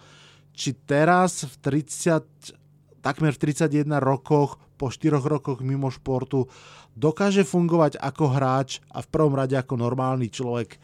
Či 0.51 0.75
teraz 0.83 1.47
v 1.47 1.55
30, 1.81 2.99
takmer 2.99 3.31
v 3.31 3.39
31 3.47 3.87
rokoch, 4.03 4.59
po 4.83 4.91
4 4.91 5.15
rokoch 5.23 5.63
mimo 5.63 5.87
športu, 5.87 6.51
dokáže 6.91 7.47
fungovať 7.47 8.03
ako 8.03 8.35
hráč 8.35 8.83
a 8.91 8.99
v 8.99 9.07
prvom 9.07 9.31
rade 9.31 9.55
ako 9.55 9.79
normálny 9.79 10.27
človek, 10.27 10.75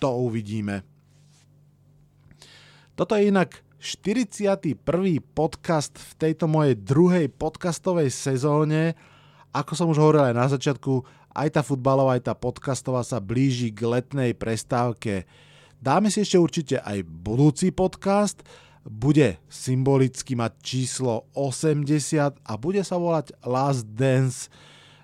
to 0.00 0.08
uvidíme. 0.08 0.80
Toto 2.96 3.12
je 3.12 3.28
inak 3.28 3.60
41. 3.76 4.80
podcast 5.36 5.92
v 6.00 6.12
tejto 6.16 6.48
mojej 6.48 6.80
druhej 6.80 7.28
podcastovej 7.28 8.08
sezóne. 8.08 8.96
Ako 9.52 9.76
som 9.76 9.92
už 9.92 10.00
hovoril 10.00 10.32
aj 10.32 10.34
na 10.38 10.48
začiatku, 10.48 11.04
aj 11.36 11.48
tá 11.52 11.60
futbalová, 11.60 12.16
aj 12.16 12.32
tá 12.32 12.34
podcastová 12.38 13.04
sa 13.04 13.20
blíži 13.20 13.68
k 13.68 13.84
letnej 13.84 14.32
prestávke. 14.32 15.28
Dáme 15.76 16.08
si 16.08 16.24
ešte 16.24 16.40
určite 16.40 16.76
aj 16.80 17.04
budúci 17.04 17.68
podcast, 17.68 18.40
bude 18.82 19.38
symbolicky 19.46 20.34
mať 20.34 20.52
číslo 20.62 21.30
80 21.38 22.38
a 22.42 22.52
bude 22.58 22.82
sa 22.82 22.98
volať 22.98 23.34
Last 23.46 23.86
Dance 23.94 24.50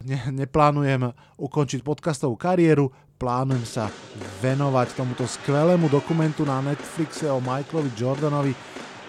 ne, 0.05 0.19
neplánujem 0.31 1.11
ukončiť 1.39 1.81
podcastovú 1.83 2.39
kariéru, 2.39 2.91
plánujem 3.19 3.67
sa 3.67 3.91
venovať 4.43 4.95
tomuto 4.95 5.27
skvelému 5.27 5.91
dokumentu 5.91 6.47
na 6.47 6.63
Netflixe 6.63 7.27
o 7.31 7.43
Michaelovi 7.43 7.91
Jordanovi. 7.99 8.53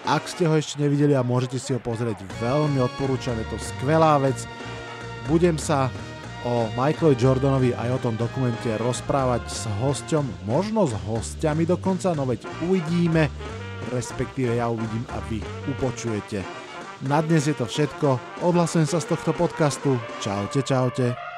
Ak 0.08 0.26
ste 0.26 0.48
ho 0.48 0.56
ešte 0.56 0.80
nevideli 0.80 1.12
a 1.12 1.22
môžete 1.22 1.60
si 1.60 1.76
ho 1.76 1.80
pozrieť, 1.80 2.24
veľmi 2.40 2.80
odporúčam, 2.80 3.36
je 3.36 3.46
to 3.52 3.58
skvelá 3.60 4.16
vec. 4.18 4.48
Budem 5.28 5.60
sa 5.60 5.92
o 6.48 6.66
Michaelovi 6.72 7.20
Jordanovi 7.20 7.70
aj 7.76 8.00
o 8.00 8.02
tom 8.08 8.14
dokumente 8.16 8.72
rozprávať 8.80 9.44
s 9.46 9.68
hosťom, 9.84 10.48
možno 10.48 10.88
s 10.88 10.96
hostiami 11.04 11.68
dokonca, 11.68 12.16
no 12.16 12.24
veď 12.24 12.48
uvidíme, 12.64 13.28
respektíve 13.92 14.56
ja 14.56 14.70
uvidím 14.70 15.06
a 15.14 15.18
vy 15.28 15.38
upočujete. 15.70 16.42
Na 17.06 17.24
dnes 17.24 17.48
je 17.48 17.56
to 17.56 17.64
všetko. 17.64 18.20
Odhlasujem 18.44 18.84
sa 18.84 19.00
z 19.00 19.16
tohto 19.16 19.32
podcastu. 19.32 19.96
Čaute, 20.20 20.60
čaute. 20.60 21.29